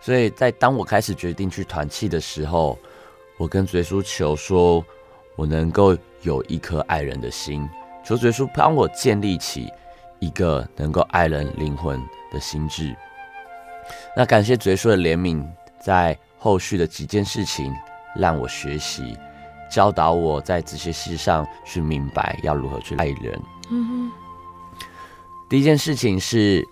[0.00, 2.78] 所以在当我开始决定去团契的时候，
[3.36, 4.82] 我跟耶稣求说，
[5.36, 7.68] 我能够有一颗爱人的心，
[8.04, 9.72] 求耶稣帮我建立起
[10.18, 12.00] 一个能够爱人灵魂
[12.32, 12.94] 的心智。
[14.16, 15.44] 那感谢耶稣的怜悯，
[15.80, 17.72] 在后续的几件事情
[18.16, 19.16] 让我学习。
[19.70, 23.38] 教导我在这些事上去明白要如何去爱人。
[23.70, 24.12] 嗯哼，
[25.46, 26.66] 第一件事情是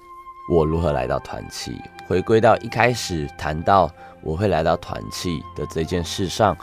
[0.51, 1.79] 我如何来到团契，
[2.09, 3.91] 回归到一开始谈到
[4.23, 6.57] 我会来到团契的这件事上，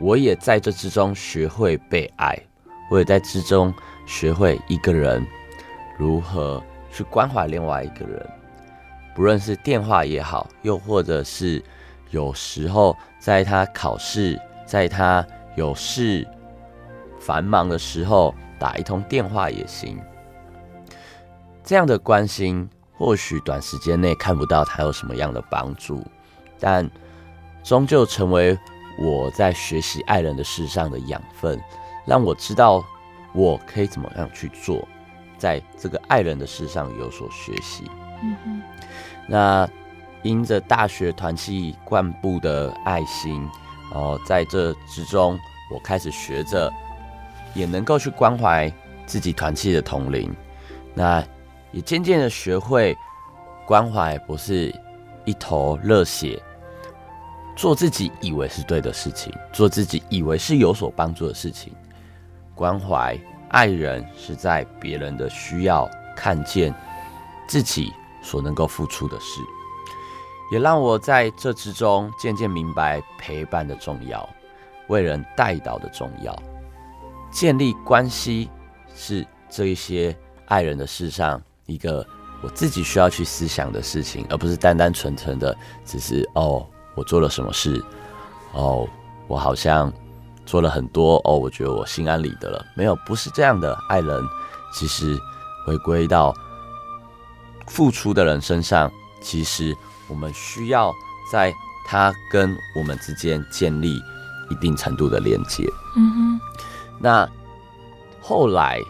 [0.00, 2.38] 我也在这之中学会被爱，
[2.90, 3.74] 我也在之中
[4.06, 5.26] 学会一个人
[5.98, 8.24] 如何去关怀另外一个人，
[9.14, 11.62] 不论是电话也好，又或者是
[12.10, 15.26] 有时候在他考试，在他
[15.56, 16.26] 有事
[17.18, 19.98] 繁忙的时候打一通电话也行。
[21.64, 26.02] 这样的关心，或许短时间内看不到他有什么样的帮助，
[26.58, 26.88] 但
[27.62, 28.56] 终究成为
[28.98, 31.58] 我在学习爱人的事上的养分，
[32.04, 32.84] 让我知道
[33.32, 34.86] 我可以怎么样去做，
[35.38, 37.84] 在这个爱人的事上有所学习。
[38.22, 38.62] 嗯哼。
[39.26, 39.68] 那
[40.22, 43.48] 因着大学团契灌布的爱心，
[43.92, 45.38] 哦，在这之中，
[45.72, 46.72] 我开始学着，
[47.54, 48.72] 也能够去关怀
[49.06, 50.34] 自己团契的同龄。
[50.94, 51.24] 那。
[51.70, 52.96] 也渐渐的学会
[53.66, 54.74] 关怀，不是
[55.26, 56.42] 一头热血，
[57.58, 61.72] 做自己以为是对的事情，做自己以为是有所帮助的事情。
[62.54, 66.72] 关怀爱人是在别人的需要看见
[67.48, 67.92] 自己
[68.22, 69.40] 所能够付出的事，
[70.52, 74.28] 也让我在这之中渐渐明白陪伴的重要，
[74.86, 76.40] 为人带导的重要，
[77.32, 78.48] 建立关系
[78.94, 81.42] 是这一些爱人的事上。
[81.66, 82.06] 一个
[82.40, 85.54] 我自己需要去思想的事情，而不是单单纯纯的
[85.84, 86.64] 只是哦，
[86.98, 87.82] 我做了什么事，
[88.52, 88.88] 哦，
[89.28, 89.92] 我好像
[90.44, 92.64] 做了很多哦，我觉得我心安理得了。
[92.76, 93.78] 没有，不是这样的。
[93.88, 94.22] 爱人
[94.72, 95.16] 其实
[95.64, 96.34] 回归到
[97.68, 98.90] 付出的人身上，
[99.22, 99.72] 其实
[100.08, 100.92] 我们需要
[101.30, 101.54] 在
[101.86, 104.02] 他跟我们之间建立
[104.50, 105.64] 一定程度的连接。
[105.96, 106.40] 嗯哼，
[106.98, 107.28] 那
[108.20, 108.80] 后来。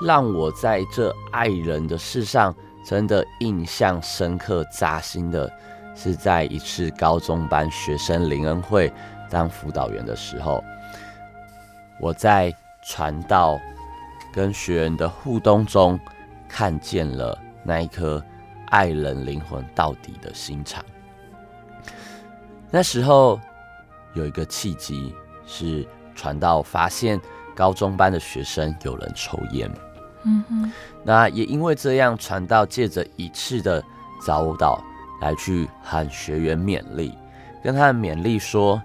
[0.00, 2.54] 让我在这爱人的事上
[2.86, 5.50] 真的印象深刻、扎心的，
[6.00, 8.92] 是在一次高中班学生灵恩会
[9.28, 10.62] 当辅导员的时候，
[11.98, 13.58] 我在传道
[14.32, 15.98] 跟学员的互动中，
[16.48, 18.22] 看见了那一颗
[18.66, 20.84] 爱人灵魂到底的心肠。
[22.70, 23.40] 那时候
[24.14, 25.12] 有一个契机，
[25.46, 25.84] 是
[26.14, 27.20] 传道发现
[27.56, 29.68] 高中班的学生有人抽烟。
[30.22, 30.72] 嗯哼，
[31.02, 33.82] 那也因为这样，传道借着一次的
[34.24, 34.80] 早祷
[35.20, 37.16] 来去和学员勉励，
[37.62, 38.80] 跟他的勉励说：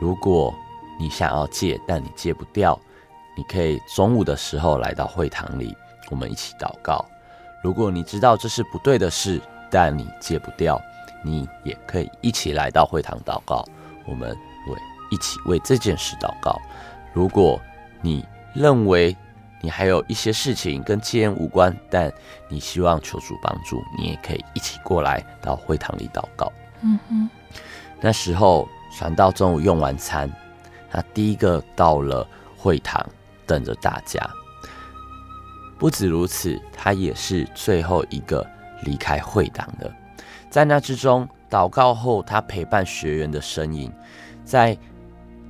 [0.00, 0.54] 如果
[0.98, 2.78] 你想要戒，但你戒不掉，
[3.36, 5.76] 你可以中午的时候来到会堂里，
[6.10, 7.04] 我们一起祷告。
[7.62, 10.80] 如果你知道这是不对的事，但你戒不掉，
[11.24, 13.64] 你也可以一起来到会堂祷告，
[14.06, 14.30] 我们
[14.68, 14.76] 为
[15.10, 16.60] 一起为这件事祷告。
[17.12, 17.60] 如果
[18.00, 19.16] 你认为，
[19.62, 22.12] 你还有一些事情跟戒烟无关，但
[22.48, 26.52] 你希望求主帮助，你也可以一起过来到会堂里祷告。
[26.82, 27.30] 嗯哼，
[28.00, 30.28] 那时候传道中午用完餐，
[30.90, 33.08] 他第一个到了会堂
[33.46, 34.20] 等着大家。
[35.78, 38.44] 不止如此，他也是最后一个
[38.82, 39.88] 离开会堂的。
[40.50, 43.92] 在那之中，祷告后，他陪伴学员的身影，
[44.44, 44.76] 在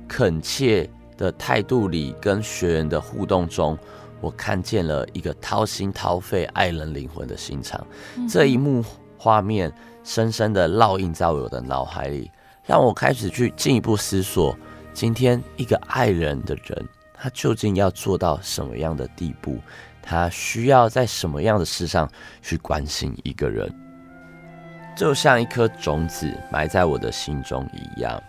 [0.07, 0.87] 恳切
[1.17, 3.75] 的态度里跟学员的互动中。
[4.23, 8.81] 我看见了一个掏心掏肺爱人灵魂的心肠，嗯、这一幕
[9.17, 9.69] 画面
[10.01, 12.31] 深深的烙印在我的脑海里，
[12.65, 14.57] 让我开始去进一步思索：
[14.93, 19.59] 今天一个爱人的人，他究竟要做到什么样的地步？
[20.01, 22.09] 他需要在什么样的事上
[22.41, 23.69] 去关心一个人？
[24.95, 28.23] 就像一颗种子埋在我的心中一样，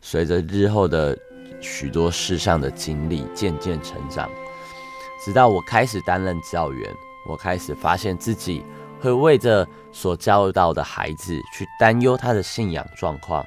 [0.00, 1.16] 随着日后的
[1.60, 4.28] 许多事上的经历渐渐成长。
[5.24, 6.94] 直到我开始担任教员，
[7.28, 8.64] 我开始发现自己
[9.00, 13.44] 会为着所教导的孩子去担忧他的信仰状况，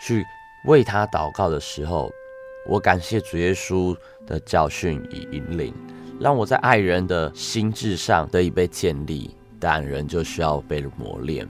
[0.00, 0.24] 去
[0.66, 2.10] 为他祷告的时候，
[2.68, 3.96] 我感谢主耶稣
[4.26, 5.72] 的教训与引领，
[6.20, 11.48] 让我在爱人的心智上得以被建立，但人就需要被磨练，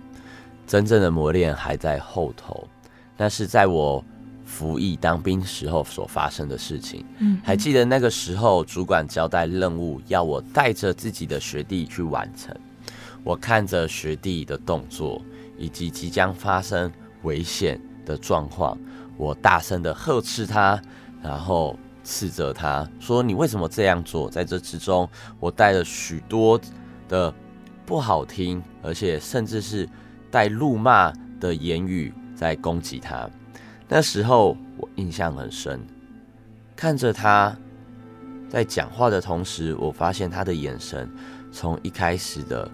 [0.66, 2.68] 真正的磨练还在后头，
[3.16, 4.04] 但是在我。
[4.52, 12.54] 服役当兵时候所发生的事情，嗯，还记得那个时候，主管交代任务要我带着自己的学弟去完成。
[13.24, 15.22] 我看着学弟的动作
[15.56, 16.92] 以及即将发生
[17.22, 18.76] 危险的状况，
[19.16, 20.78] 我大声的呵斥他，
[21.22, 25.08] 然后斥责他说：“你为什么这样做？”在这之中，
[25.40, 26.60] 我带了许多
[27.08, 27.32] 的
[27.86, 29.88] 不好听，而且甚至是
[30.30, 33.30] 带怒骂的言语在攻击他。
[33.88, 35.80] 那时候我印象很深，
[36.74, 37.54] 看着他
[38.48, 41.10] 在讲话的同时，我发现他的眼神
[41.50, 42.70] 从一开始的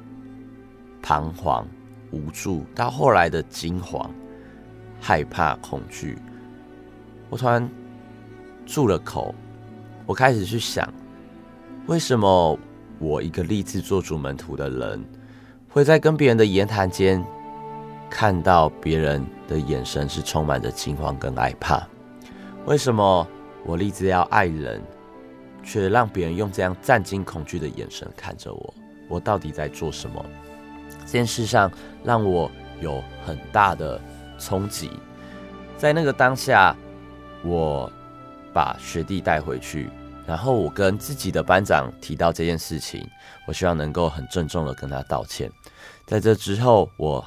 [1.02, 1.66] 彷徨
[2.10, 4.10] 无助，到后来的惊慌、
[5.00, 6.18] 害怕、恐惧，
[7.28, 7.68] 我突然
[8.66, 9.34] 住了口。
[10.06, 10.90] 我开始去想，
[11.86, 12.58] 为什么
[12.98, 15.04] 我一个立志做主门徒的人，
[15.68, 17.22] 会在跟别人的言谈间，
[18.10, 21.86] 看到别人的眼神是充满着惊慌跟害怕？
[22.66, 23.26] 为什么
[23.64, 24.82] 我立志要爱人，
[25.62, 28.74] 却让别人用这样战惊恐惧的眼神看着我？
[29.08, 30.24] 我到底在做什么？
[31.00, 31.70] 这件事上
[32.04, 32.50] 让我
[32.80, 34.00] 有很大的
[34.38, 34.90] 冲击。
[35.76, 36.76] 在那个当下，
[37.44, 37.90] 我
[38.52, 39.88] 把学弟带回去。
[40.26, 43.02] 然后我跟自己的班长提到这件事情，
[43.46, 45.50] 我希望能够很郑重的跟他道歉。
[46.04, 47.24] 在这之后，我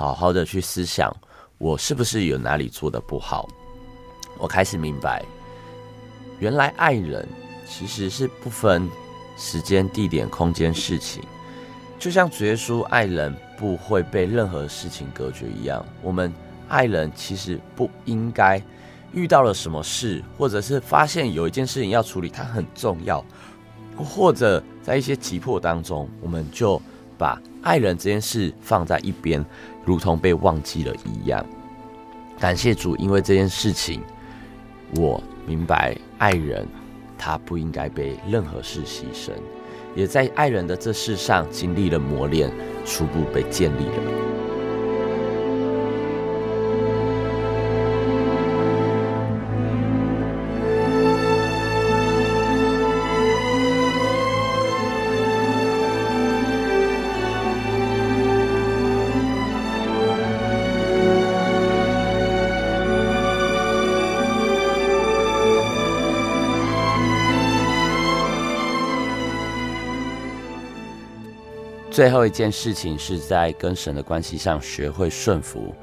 [0.00, 1.14] 好好的去思想，
[1.58, 3.46] 我是不是有哪里做得不好？
[4.38, 5.22] 我开始明白，
[6.38, 7.28] 原来爱人
[7.68, 8.88] 其实是不分
[9.36, 11.22] 时间、地点、空间、事情，
[11.98, 16.32] 就像主耶稣爱人不会被任何事情隔绝一样，我们
[16.66, 18.58] 爱人其实不应该。
[19.12, 23.22] 遇到了什么事，或者是发现有一件事情要处理，它很重要，
[23.98, 26.80] 或者在一些急迫当中，我们就
[27.18, 29.44] 把爱人这件事放在一边，
[29.84, 31.44] 如同被忘记了一样。
[32.38, 34.02] 感谢主，因为这件事情，
[34.96, 36.66] 我明白爱人
[37.18, 39.32] 他不应该被任何事牺牲，
[39.94, 42.50] 也在爱人的这世上经历了磨练，
[42.84, 44.49] 初步被建立了。
[72.00, 75.74] 最后一件事情是在跟神的关系上学会顺服，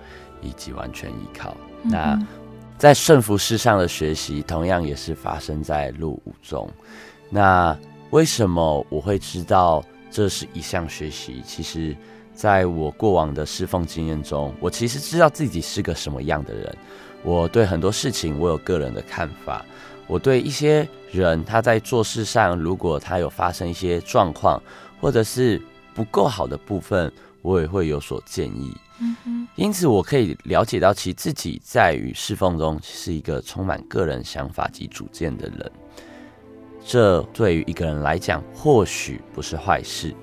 [0.41, 1.55] 以及完全依靠。
[1.83, 2.27] 嗯、那
[2.75, 6.67] 在顺服事上的学习，同样也是发生在路五中。
[7.29, 7.77] 那
[8.09, 11.39] 为什么我会知道这是一项学习？
[11.45, 11.95] 其实，
[12.33, 16.77] 在我过往的侍奉经验中，我其实知道自己是个什么样的人。
[17.21, 19.63] 我对很多事情，我有个人的看法。
[20.07, 24.59] 我对一些人，他在做事上，如果他有发生一些状况，
[24.99, 25.61] 或者是
[25.97, 28.71] 不够好的部分，我也会有所建议。
[28.99, 35.71] 嗯哼，因此我可以了解到，其自己在与侍奉中是一个充满个人想法及主见的人。
[36.85, 40.13] 这对于一个人来讲，或许不是坏事，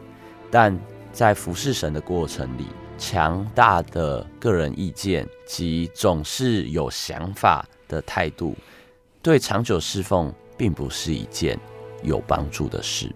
[0.49, 0.79] 但
[1.13, 2.67] 在服侍神的过程里，
[2.97, 8.55] 强大的个人意见及总是有想法的态度，
[9.21, 11.59] 对长久侍奉并不是一件
[12.05, 13.13] 有帮助的事。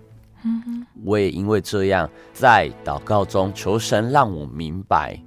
[1.04, 5.18] 我也因为这样，在祷告中求神让我明白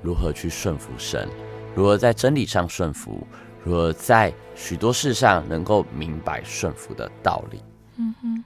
[0.00, 1.28] 如何去顺服神，
[1.74, 3.26] 如何在真理上顺服，
[3.64, 7.62] 如何在许多事上能够明白顺服的道理。
[7.96, 8.44] 嗯。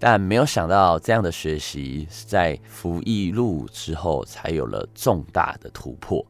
[0.00, 6.24] 但没有想到，这样的学习是在服役路之后才有了重大的突破。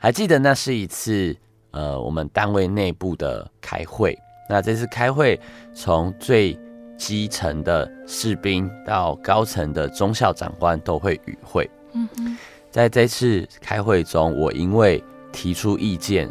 [0.00, 1.36] 还记得那是一次，
[1.70, 4.18] 呃，我们单位内部的开会。
[4.48, 5.40] 那这次开会
[5.72, 6.58] 从最
[7.02, 11.68] 基层的士兵到高层的中校长官都会与会。
[11.94, 12.38] 嗯，
[12.70, 16.30] 在这次开会中，我因为提出意见，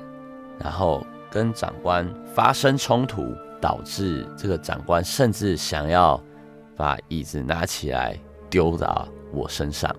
[0.57, 6.17] 然后跟长官发生冲突，导致这个长官甚至想要
[6.77, 8.17] 把椅子拿起来
[8.49, 9.93] 丢到我身上。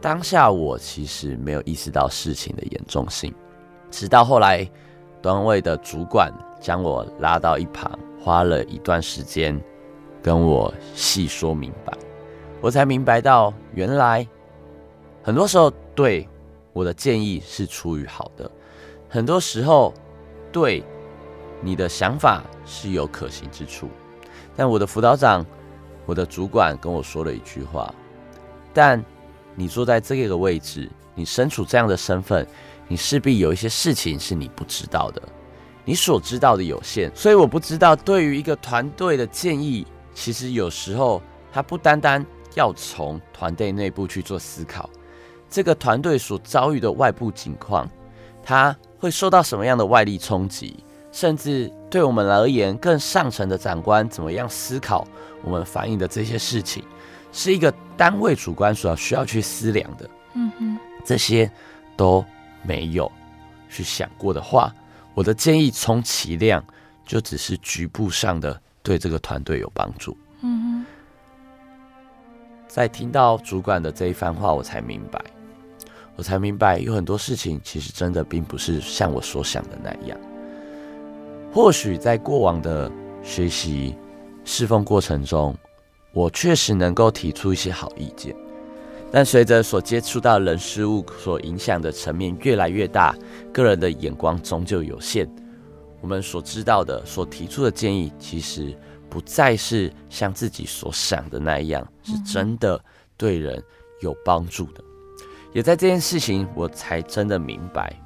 [0.00, 3.34] 当下我其实没有意识到事情的严重性，
[3.90, 4.64] 直到后来
[5.20, 7.90] 单位的主管将我拉到一旁。
[8.24, 9.62] 花了一段时间
[10.22, 11.92] 跟我细说明白，
[12.62, 14.26] 我才明白到原来
[15.22, 16.26] 很多时候对
[16.72, 18.50] 我的建议是出于好的，
[19.10, 19.92] 很多时候
[20.50, 20.82] 对
[21.60, 23.90] 你的想法是有可行之处。
[24.56, 25.44] 但我的辅导长、
[26.06, 27.94] 我的主管跟我说了一句话：
[28.72, 29.04] 但
[29.54, 32.46] 你坐在这个位置，你身处这样的身份，
[32.88, 35.20] 你势必有一些事情是你不知道的。
[35.84, 41.20] 你所知道的有限，所以我不知道对于一个团队的建议，其实有时候
[41.52, 42.24] 它不单单
[42.54, 44.88] 要从团队内部去做思考，
[45.50, 47.88] 这个团队所遭遇的外部情况，
[48.42, 50.82] 它会受到什么样的外力冲击，
[51.12, 55.06] 甚至对我们而言，更上层的长官怎么样思考
[55.42, 56.82] 我们反映的这些事情，
[57.30, 60.08] 是一个单位主观所需要去思量的。
[60.32, 61.50] 嗯哼，这些
[61.94, 62.24] 都
[62.62, 63.10] 没有
[63.68, 64.74] 去想过的话。
[65.14, 66.62] 我的建议充其量
[67.06, 70.16] 就只是局部上的对这个团队有帮助。
[70.42, 70.84] 嗯，
[72.66, 75.24] 在听到主管的这一番话，我才明白，
[76.16, 80.18] 我才明白有很多事情其实真的并不是像我所想的那样。
[81.52, 82.90] 或许在过往的
[83.22, 83.96] 学习
[84.44, 85.56] 侍奉过程中，
[86.12, 88.34] 我确实能够提出一些好意见，
[89.14, 93.14] 但随着所接触到人事物所影响的层面越来越大，
[93.52, 95.24] 个人的眼光终究有限，
[96.00, 98.76] 我们所知道的、所提出的建议，其实
[99.08, 102.84] 不再是像自己所想的那样，是真的
[103.16, 103.62] 对人
[104.00, 104.82] 有帮助的。
[105.52, 107.96] 也在这件事情，我才真的明白，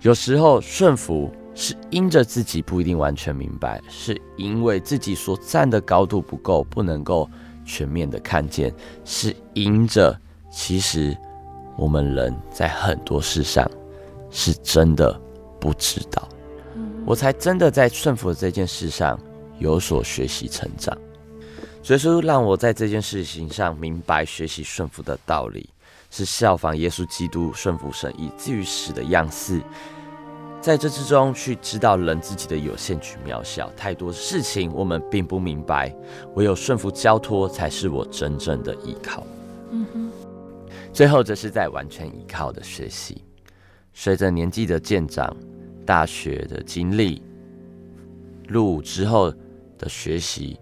[0.00, 1.30] 有时候顺服。
[1.52, 7.28] 是因着自己不一定完全明白，是因为自己所站的高度不够，不能够
[7.64, 8.72] 全面的看见，
[9.04, 10.18] 是因着
[10.50, 11.16] 其实
[11.76, 13.70] 我们人在很多事上
[14.30, 15.18] 是真的
[15.60, 16.28] 不知道，
[17.06, 19.18] 我才真的在顺服的这件事上
[19.58, 20.96] 有所学习成长。
[21.82, 25.70] 所以说，让我在这件事情上明白学习顺服的道理，
[26.10, 29.62] 是效仿耶稣基督顺服神以至于死的样式。
[30.60, 35.90] 在这之中，去知道人自己的有限与渺小，太多事情我们并不明白，
[36.34, 39.26] 唯有顺服交托，才是我真正的依靠。
[39.70, 40.09] 嗯哼。
[40.92, 43.24] 最后，这是在完全依靠的学习。
[43.92, 45.36] 随着年纪的渐长，
[45.86, 47.22] 大学的经历，
[48.48, 49.32] 入伍之后
[49.78, 50.58] 的学习，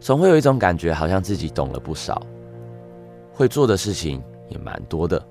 [0.00, 2.24] 总会有一种感觉，好像自己懂了不少，
[3.32, 5.24] 会做的事情也蛮多的，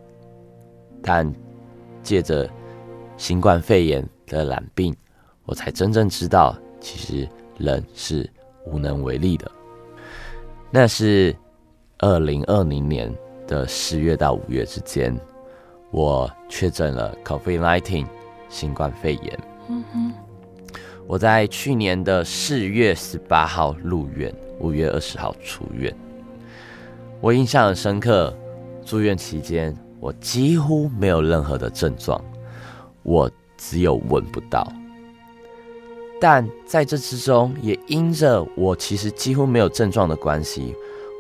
[1.02, 1.32] 但
[2.04, 2.50] 借着。
[3.18, 4.94] 新冠肺炎的染病，
[5.46, 7.26] 我才真正知道，其实
[7.58, 8.30] 人是
[8.66, 9.50] 无能为力的。
[10.70, 11.34] 那是
[12.00, 13.10] 二零二零年
[13.48, 15.16] 的十月到五月之间，
[15.92, 18.06] 我确诊了 COVID-19
[18.50, 19.40] 新冠肺炎。
[19.70, 20.14] 嗯哼。
[21.08, 25.96] 我在去年的四月十八号入院，五月二十号出院。
[27.22, 28.36] 我印象很深刻，
[28.84, 32.20] 住院期间我几乎没有任何的症状。
[33.04, 34.68] 我只有闻不到，
[36.20, 40.76] 但在这之中，也因着我其实几乎没有症状的关系，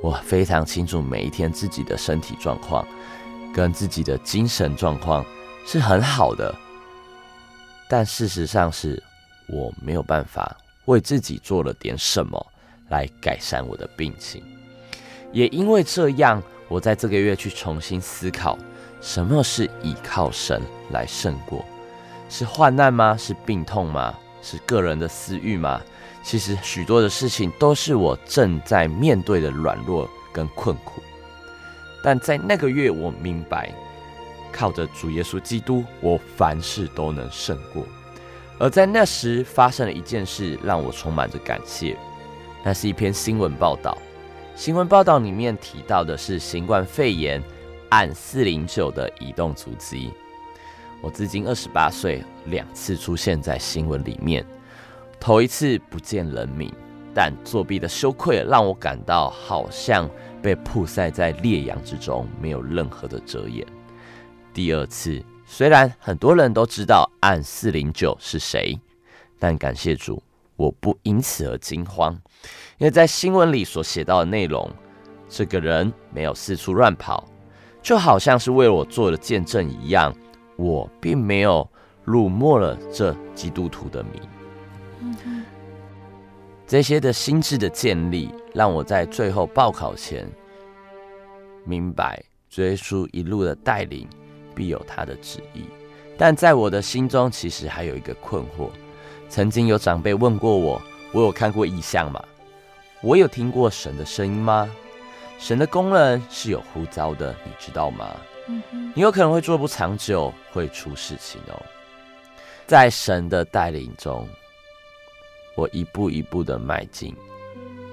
[0.05, 2.87] 我非常清楚每一天自己的身体状况
[3.51, 5.25] 跟自己的精神状况
[5.65, 6.53] 是很好的。
[7.89, 9.01] 但事实上是
[9.47, 12.45] 我没有办法为自己做了点什么
[12.89, 14.43] 来改善我的病情，
[15.31, 18.55] 也因为这样，我在这个月去重新思考
[19.01, 21.65] 什么是倚靠神来胜过。
[22.29, 23.17] 是患难吗？
[23.17, 24.13] 是病痛吗？
[24.43, 25.81] 是个人的私欲吗？
[26.25, 30.99] 其实许多的事情都是我正在面对的软弱跟困苦。
[32.03, 33.71] 但在那个月，我明白，
[34.51, 37.85] 靠着主耶稣基督，我凡事都能胜过。
[38.57, 41.95] 而在那时发生了一件事，让我充满着感谢。
[42.63, 43.95] 那是一篇新闻报道，
[44.55, 47.39] 新闻报道里面提到的是新冠肺炎
[47.89, 50.09] 按四零九的移动足迹。
[51.01, 54.43] 我至今二十八岁，两次出现在新闻里面。
[55.19, 56.71] 头一次不见人名，
[57.13, 60.09] 但作弊的羞愧让我感到好像
[60.41, 63.65] 被曝晒在烈阳之中，没有任何的遮掩。
[64.53, 68.79] 第二次，虽然很多人都知道案四零九是谁，
[69.39, 70.21] 但感谢主，
[70.55, 72.13] 我不因此而惊慌，
[72.77, 74.69] 因为在新闻里所写到的内容，
[75.27, 77.27] 这个人没有四处乱跑，
[77.81, 80.15] 就好像是为我做了见证一样。
[80.57, 81.69] 我并没有
[82.05, 84.21] 辱没了这基督徒的名。
[86.67, 90.27] 这些的心智的建立，让我在最后报考前
[91.63, 94.07] 明白，追书一路的带领
[94.55, 95.65] 必有他的旨意。
[96.17, 98.69] 但在我的心中，其实还有一个困惑。
[99.27, 100.81] 曾经有长辈问过我
[101.11, 102.23] ：“我有看过异象吗？
[103.01, 104.69] 我有听过神的声音吗？
[105.37, 108.15] 神的工人是有呼召的，你知道吗？”
[108.95, 111.61] 你有可能会做不长久，会出事情哦。
[112.67, 114.27] 在神的带领中，
[115.55, 117.15] 我一步一步的迈进，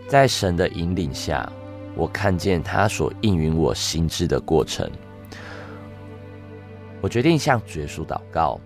[0.08, 1.50] 在神的引领下，
[1.94, 4.90] 我看见他所应允我心智的过程。
[7.00, 8.60] 我决定向主耶稣祷告，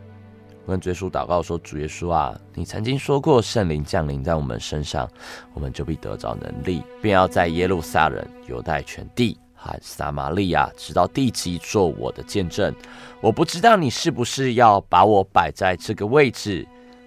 [0.65, 5.09] 我跟主耶稣祷告说：“主耶稣啊，你曾经说过，圣灵降临在我们身上，
[5.55, 12.73] 我们就必得着能力，便要在耶路撒冷、犹太全地。”和撒玛利亚，直到地极，做我的见证。
[13.23, 16.65] 我不知道你是不是要把我摆在这个位置，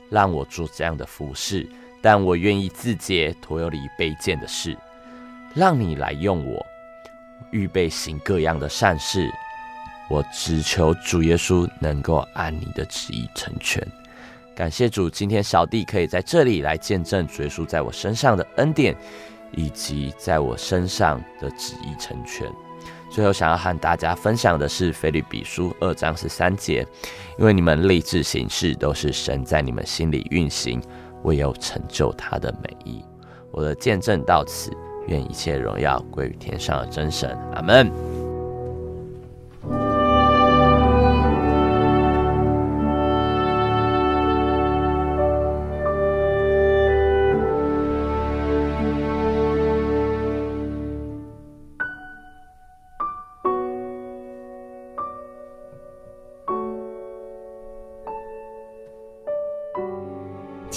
[0.10, 1.68] 让我做这样的服事，
[2.02, 4.78] 但我愿意自洁，脱离卑贱的事，
[5.54, 6.66] 让你来用我，
[7.52, 9.30] 预备行各样的善事。
[10.10, 13.86] 我只求主耶稣能够按你的旨意成全。
[14.56, 18.96] 感谢主，今天小弟可以在这里来见证主耶稣在我身上的恩典。
[19.52, 22.48] 以及在我身上的旨意成全。
[23.20, 26.88] 最后，想要和大家分享的是《菲律比书》二章十三节，
[27.38, 30.82] 因为你们立志行事，都是神在你们心里运行，
[31.24, 33.04] 唯有成就他的美意。
[33.52, 34.72] 我的见证到此，
[35.08, 37.38] 愿一切荣耀归于天上的真神。
[37.56, 38.29] 阿门。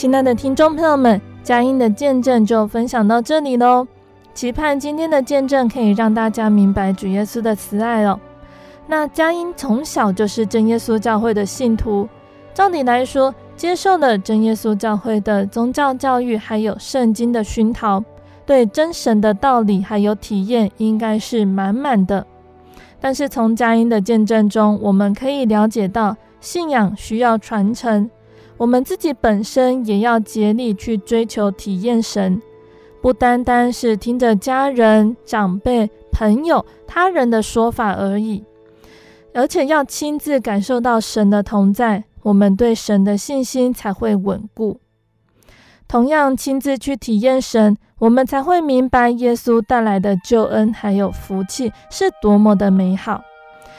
[0.02, 3.86] 亲爱的听众朋友们，佳音的见证就分享到这里喽。
[4.34, 8.18] 期盼今天的见证可以让大家明白主耶稣的慈爱哦。
[8.88, 12.08] 那佳音从小就是真耶稣教会的信徒，
[12.52, 18.02] 照理来说，接受了真耶稣教会的宗教教育，还有圣经的熏陶，
[18.44, 22.26] 对真神的道理还有体验，应该是满满的。
[23.00, 28.10] 但是从佳音的见证中，我们可以了解到，信仰需要传承。
[28.62, 32.40] 我们自己本身也要竭力去追求体验神，
[33.00, 38.44] 不单单是听着家人、长辈、朋友、他人的说法而已，
[39.34, 44.78] 而且要亲自感受到神的同在，我们对神的信心才会稳固。
[45.88, 53.22] 同样，亲自去体验神，我们才会明白耶稣带来的救恩还有福气是多么的美好。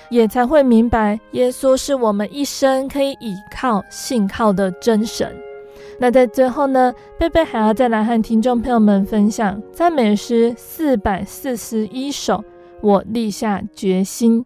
[0.09, 5.35] 也才会明白，耶稣是我们一生可以倚靠、信靠的真神。
[5.99, 12.43] 那在最后呢，贝贝还要再来和听众朋友们分享赞美诗四百四十一首，
[12.81, 14.45] 我立下决心。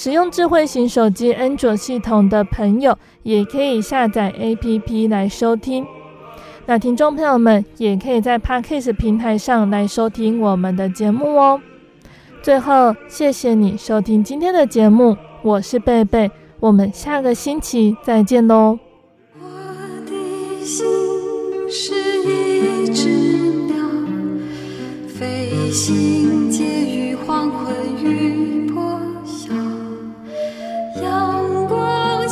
[0.00, 5.84] 使用智慧型手机安卓系统的朋友，也可以下载 APP 来收听。
[6.66, 11.60] 那听众朋友们也可以在 Podcast 平台上来收听我们的节目哦。
[12.40, 16.30] 最后，谢谢你收听今天的节目，我是贝贝，
[16.60, 18.78] 我们下个星期再见喽。
[19.40, 19.48] 我
[20.06, 20.86] 的心
[21.68, 21.92] 是
[22.22, 23.08] 一只
[23.66, 23.84] 鸟，
[25.08, 26.47] 飞行